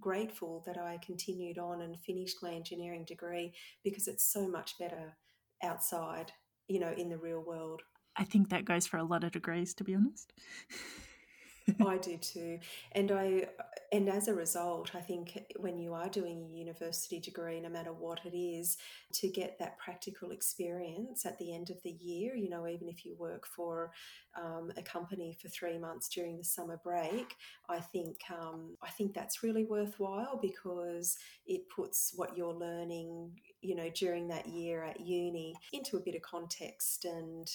grateful 0.00 0.62
that 0.66 0.78
I 0.78 0.98
continued 1.04 1.58
on 1.58 1.82
and 1.82 1.98
finished 2.00 2.38
my 2.42 2.52
engineering 2.52 3.04
degree 3.04 3.54
because 3.82 4.08
it's 4.08 4.24
so 4.24 4.46
much 4.46 4.78
better 4.78 5.16
outside, 5.62 6.32
you 6.68 6.80
know, 6.80 6.92
in 6.96 7.08
the 7.08 7.18
real 7.18 7.40
world. 7.40 7.82
I 8.16 8.24
think 8.24 8.50
that 8.50 8.64
goes 8.64 8.86
for 8.86 8.98
a 8.98 9.04
lot 9.04 9.24
of 9.24 9.32
degrees, 9.32 9.74
to 9.74 9.84
be 9.84 9.94
honest. 9.94 10.32
I 11.86 11.96
do 11.96 12.16
too, 12.18 12.58
and 12.92 13.10
I 13.10 13.46
and 13.94 14.08
as 14.08 14.28
a 14.28 14.34
result, 14.34 14.90
I 14.94 15.00
think 15.00 15.40
when 15.56 15.78
you 15.78 15.94
are 15.94 16.08
doing 16.08 16.42
a 16.42 16.56
university 16.56 17.20
degree, 17.20 17.60
no 17.60 17.68
matter 17.68 17.92
what 17.92 18.20
it 18.24 18.36
is, 18.36 18.76
to 19.12 19.28
get 19.28 19.58
that 19.60 19.78
practical 19.78 20.32
experience 20.32 21.24
at 21.24 21.38
the 21.38 21.54
end 21.54 21.70
of 21.70 21.80
the 21.82 21.92
year, 21.92 22.34
you 22.34 22.50
know, 22.50 22.66
even 22.66 22.88
if 22.88 23.06
you 23.06 23.14
work 23.16 23.46
for 23.46 23.92
um, 24.36 24.72
a 24.76 24.82
company 24.82 25.38
for 25.40 25.48
three 25.48 25.78
months 25.78 26.08
during 26.08 26.36
the 26.36 26.44
summer 26.44 26.80
break, 26.82 27.34
I 27.68 27.78
think 27.78 28.16
um, 28.30 28.76
I 28.82 28.90
think 28.90 29.14
that's 29.14 29.42
really 29.42 29.64
worthwhile 29.64 30.38
because 30.42 31.16
it 31.46 31.62
puts 31.74 32.12
what 32.16 32.36
you're 32.36 32.52
learning, 32.52 33.30
you 33.60 33.76
know, 33.76 33.90
during 33.94 34.28
that 34.28 34.48
year 34.48 34.82
at 34.82 35.00
uni 35.00 35.54
into 35.72 35.96
a 35.96 36.00
bit 36.00 36.16
of 36.16 36.22
context 36.22 37.04
and 37.04 37.48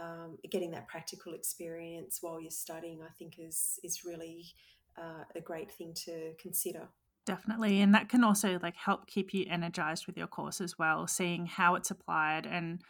um, 0.00 0.38
getting 0.50 0.70
that 0.72 0.88
practical 0.88 1.34
experience 1.34 2.18
while 2.20 2.40
you're 2.40 2.50
studying, 2.50 3.00
I 3.02 3.10
think 3.18 3.38
is 3.38 3.78
is 3.82 4.04
really 4.04 4.46
uh, 4.98 5.24
a 5.34 5.40
great 5.40 5.70
thing 5.70 5.94
to 6.04 6.32
consider. 6.40 6.88
Definitely, 7.24 7.80
and 7.80 7.94
that 7.94 8.08
can 8.08 8.24
also 8.24 8.58
like 8.62 8.76
help 8.76 9.06
keep 9.06 9.32
you 9.32 9.46
energized 9.48 10.06
with 10.06 10.16
your 10.16 10.26
course 10.26 10.60
as 10.60 10.78
well, 10.78 11.06
seeing 11.06 11.46
how 11.46 11.74
it's 11.76 11.90
applied 11.90 12.46
and 12.46 12.80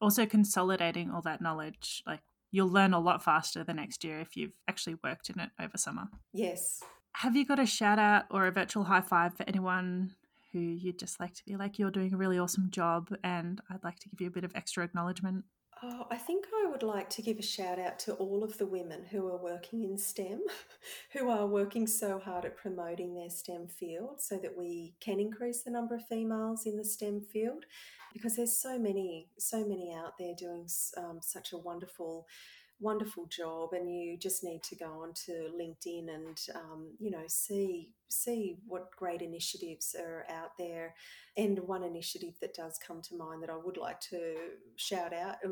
also 0.00 0.26
consolidating 0.26 1.10
all 1.10 1.22
that 1.22 1.40
knowledge. 1.40 2.02
Like 2.06 2.20
you'll 2.50 2.68
learn 2.68 2.94
a 2.94 3.00
lot 3.00 3.22
faster 3.22 3.64
the 3.64 3.74
next 3.74 4.04
year 4.04 4.20
if 4.20 4.36
you've 4.36 4.54
actually 4.68 4.96
worked 5.02 5.30
in 5.30 5.40
it 5.40 5.50
over 5.60 5.76
summer. 5.76 6.08
Yes. 6.32 6.82
Have 7.16 7.36
you 7.36 7.44
got 7.44 7.58
a 7.58 7.66
shout 7.66 7.98
out 7.98 8.24
or 8.30 8.46
a 8.46 8.52
virtual 8.52 8.84
high 8.84 9.00
five 9.00 9.36
for 9.36 9.44
anyone 9.48 10.12
who 10.52 10.58
you'd 10.58 10.98
just 10.98 11.20
like 11.20 11.34
to 11.34 11.44
be 11.44 11.56
like, 11.56 11.78
you're 11.78 11.90
doing 11.90 12.12
a 12.12 12.16
really 12.16 12.38
awesome 12.38 12.70
job 12.70 13.14
and 13.22 13.60
I'd 13.70 13.84
like 13.84 13.98
to 14.00 14.08
give 14.08 14.20
you 14.20 14.28
a 14.28 14.32
bit 14.32 14.44
of 14.44 14.52
extra 14.54 14.84
acknowledgement? 14.84 15.44
Oh, 15.82 16.06
I 16.10 16.16
think 16.16 16.44
I 16.54 16.68
would 16.68 16.82
like 16.82 17.08
to 17.10 17.22
give 17.22 17.38
a 17.38 17.42
shout 17.42 17.78
out 17.78 17.98
to 18.00 18.12
all 18.14 18.44
of 18.44 18.58
the 18.58 18.66
women 18.66 19.02
who 19.10 19.26
are 19.28 19.38
working 19.38 19.82
in 19.82 19.96
STEM, 19.96 20.42
who 21.12 21.30
are 21.30 21.46
working 21.46 21.86
so 21.86 22.18
hard 22.18 22.44
at 22.44 22.56
promoting 22.56 23.14
their 23.14 23.30
STEM 23.30 23.66
field 23.66 24.20
so 24.20 24.36
that 24.36 24.58
we 24.58 24.92
can 25.00 25.18
increase 25.18 25.62
the 25.62 25.70
number 25.70 25.94
of 25.94 26.06
females 26.06 26.66
in 26.66 26.76
the 26.76 26.84
STEM 26.84 27.22
field 27.22 27.64
because 28.12 28.36
there's 28.36 28.54
so 28.54 28.78
many, 28.78 29.28
so 29.38 29.64
many 29.64 29.94
out 29.94 30.18
there 30.18 30.34
doing 30.36 30.66
um, 30.98 31.20
such 31.22 31.52
a 31.52 31.58
wonderful 31.58 32.26
wonderful 32.82 33.26
job 33.26 33.74
and 33.74 33.94
you 33.94 34.16
just 34.16 34.42
need 34.42 34.62
to 34.62 34.74
go 34.74 35.02
on 35.02 35.12
to 35.12 35.50
linkedin 35.54 36.08
and 36.08 36.38
um, 36.54 36.88
you 36.98 37.10
know 37.10 37.24
see 37.26 37.90
see 38.08 38.56
what 38.66 38.90
great 38.96 39.22
initiatives 39.22 39.94
are 39.98 40.24
out 40.28 40.52
there. 40.58 40.94
And 41.36 41.58
one 41.60 41.84
initiative 41.84 42.34
that 42.40 42.54
does 42.54 42.78
come 42.84 43.00
to 43.02 43.16
mind 43.16 43.42
that 43.42 43.50
i 43.50 43.56
would 43.56 43.76
like 43.76 44.00
to 44.00 44.34
shout 44.76 45.12
out 45.12 45.36
uh, 45.44 45.50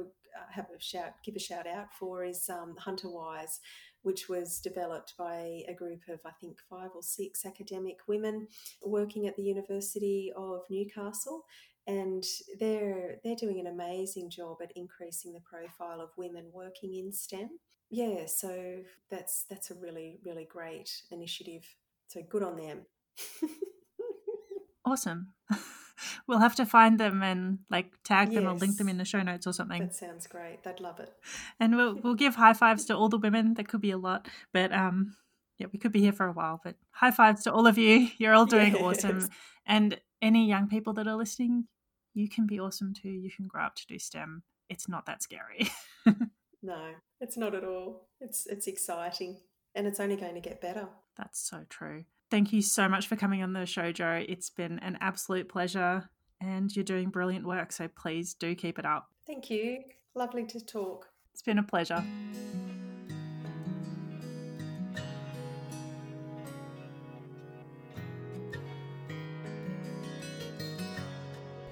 have 0.50 0.66
a 0.66 0.80
shout 0.80 1.14
give 1.24 1.36
a 1.36 1.40
shout 1.40 1.66
out 1.66 1.92
for 1.98 2.24
is 2.24 2.48
um, 2.48 2.74
hunterwise 2.80 3.58
which 4.02 4.28
was 4.28 4.60
developed 4.60 5.14
by 5.18 5.62
a 5.68 5.74
group 5.74 6.00
of 6.08 6.20
i 6.24 6.30
think 6.40 6.58
five 6.70 6.90
or 6.94 7.02
six 7.02 7.44
academic 7.44 7.98
women 8.06 8.46
working 8.84 9.26
at 9.26 9.36
the 9.36 9.42
university 9.42 10.32
of 10.36 10.62
newcastle 10.70 11.44
and 11.88 12.22
they're 12.60 13.16
they're 13.24 13.34
doing 13.34 13.58
an 13.58 13.66
amazing 13.66 14.30
job 14.30 14.58
at 14.62 14.70
increasing 14.76 15.32
the 15.32 15.40
profile 15.40 16.00
of 16.00 16.10
women 16.16 16.44
working 16.52 16.94
in 16.94 17.10
STEM. 17.10 17.48
Yeah, 17.90 18.26
so 18.26 18.80
that's 19.10 19.46
that's 19.48 19.70
a 19.70 19.74
really 19.74 20.20
really 20.24 20.44
great 20.44 20.90
initiative. 21.10 21.64
So 22.06 22.22
good 22.28 22.42
on 22.42 22.56
them. 22.56 22.82
awesome. 24.84 25.32
we'll 26.28 26.38
have 26.38 26.54
to 26.56 26.66
find 26.66 27.00
them 27.00 27.22
and 27.22 27.58
like 27.70 27.92
tag 28.04 28.28
them 28.32 28.44
yes. 28.44 28.52
or 28.52 28.54
link 28.54 28.76
them 28.76 28.88
in 28.88 28.98
the 28.98 29.04
show 29.04 29.22
notes 29.22 29.46
or 29.46 29.52
something. 29.52 29.80
That 29.80 29.94
sounds 29.94 30.26
great. 30.26 30.62
They'd 30.62 30.78
love 30.78 31.00
it. 31.00 31.12
And 31.58 31.74
we'll 31.74 31.96
we'll 31.96 32.14
give 32.14 32.36
high 32.36 32.52
fives 32.52 32.84
to 32.86 32.96
all 32.96 33.08
the 33.08 33.18
women. 33.18 33.54
That 33.54 33.66
could 33.66 33.80
be 33.80 33.90
a 33.90 33.98
lot, 33.98 34.28
but 34.52 34.72
um, 34.72 35.16
yeah, 35.58 35.66
we 35.72 35.78
could 35.78 35.92
be 35.92 36.00
here 36.00 36.12
for 36.12 36.26
a 36.26 36.32
while. 36.32 36.60
But 36.62 36.76
high 36.90 37.10
fives 37.10 37.42
to 37.44 37.52
all 37.52 37.66
of 37.66 37.78
you. 37.78 38.08
You're 38.18 38.34
all 38.34 38.46
doing 38.46 38.74
yes. 38.74 38.82
awesome. 38.82 39.28
And 39.66 39.98
any 40.20 40.46
young 40.46 40.68
people 40.68 40.92
that 40.94 41.08
are 41.08 41.16
listening, 41.16 41.64
you 42.14 42.28
can 42.28 42.46
be 42.46 42.60
awesome 42.60 42.92
too. 42.94 43.08
You 43.08 43.30
can 43.34 43.48
grow 43.48 43.62
up 43.62 43.74
to 43.76 43.86
do 43.86 43.98
STEM. 43.98 44.42
It's 44.68 44.88
not 44.88 45.06
that 45.06 45.22
scary. 45.22 45.70
no, 46.62 46.92
it's 47.20 47.38
not 47.38 47.54
at 47.54 47.64
all. 47.64 48.08
It's 48.20 48.46
it's 48.46 48.66
exciting 48.66 49.40
and 49.74 49.86
it's 49.86 50.00
only 50.00 50.16
going 50.16 50.34
to 50.34 50.40
get 50.40 50.60
better. 50.60 50.88
That's 51.16 51.40
so 51.40 51.64
true. 51.68 52.04
Thank 52.30 52.52
you 52.52 52.60
so 52.60 52.88
much 52.88 53.06
for 53.06 53.16
coming 53.16 53.42
on 53.42 53.54
the 53.54 53.64
show, 53.64 53.90
Joe. 53.90 54.22
It's 54.28 54.50
been 54.50 54.78
an 54.80 54.98
absolute 55.00 55.48
pleasure 55.48 56.10
and 56.40 56.74
you're 56.74 56.84
doing 56.84 57.10
brilliant 57.10 57.46
work, 57.46 57.72
so 57.72 57.88
please 57.88 58.34
do 58.34 58.54
keep 58.54 58.78
it 58.78 58.84
up. 58.84 59.08
Thank 59.26 59.50
you. 59.50 59.80
Lovely 60.14 60.44
to 60.46 60.60
talk. 60.64 61.08
It's 61.32 61.42
been 61.42 61.58
a 61.58 61.62
pleasure. 61.62 62.04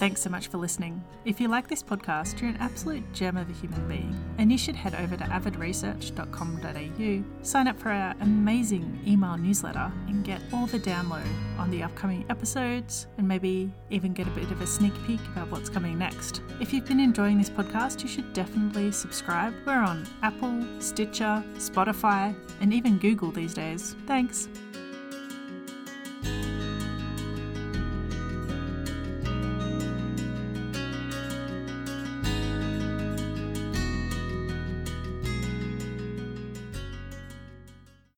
Thanks 0.06 0.22
so 0.22 0.30
much 0.30 0.46
for 0.46 0.58
listening. 0.58 1.02
If 1.24 1.40
you 1.40 1.48
like 1.48 1.66
this 1.66 1.82
podcast, 1.82 2.40
you're 2.40 2.50
an 2.50 2.58
absolute 2.58 3.02
gem 3.12 3.36
of 3.36 3.50
a 3.50 3.52
human 3.52 3.88
being, 3.88 4.14
and 4.38 4.52
you 4.52 4.56
should 4.56 4.76
head 4.76 4.94
over 4.94 5.16
to 5.16 5.24
avidresearch.com.au, 5.24 7.24
sign 7.42 7.66
up 7.66 7.76
for 7.76 7.88
our 7.88 8.14
amazing 8.20 9.00
email 9.04 9.36
newsletter, 9.36 9.90
and 10.06 10.24
get 10.24 10.40
all 10.52 10.66
the 10.66 10.78
download 10.78 11.26
on 11.58 11.72
the 11.72 11.82
upcoming 11.82 12.24
episodes, 12.30 13.08
and 13.18 13.26
maybe 13.26 13.68
even 13.90 14.12
get 14.12 14.28
a 14.28 14.30
bit 14.30 14.48
of 14.52 14.60
a 14.60 14.66
sneak 14.68 14.94
peek 15.08 15.18
about 15.32 15.50
what's 15.50 15.68
coming 15.68 15.98
next. 15.98 16.40
If 16.60 16.72
you've 16.72 16.86
been 16.86 17.00
enjoying 17.00 17.38
this 17.38 17.50
podcast, 17.50 18.02
you 18.02 18.08
should 18.08 18.32
definitely 18.32 18.92
subscribe. 18.92 19.54
We're 19.66 19.74
on 19.74 20.06
Apple, 20.22 20.64
Stitcher, 20.78 21.42
Spotify, 21.56 22.32
and 22.60 22.72
even 22.72 22.98
Google 22.98 23.32
these 23.32 23.54
days. 23.54 23.96
Thanks. 24.06 24.48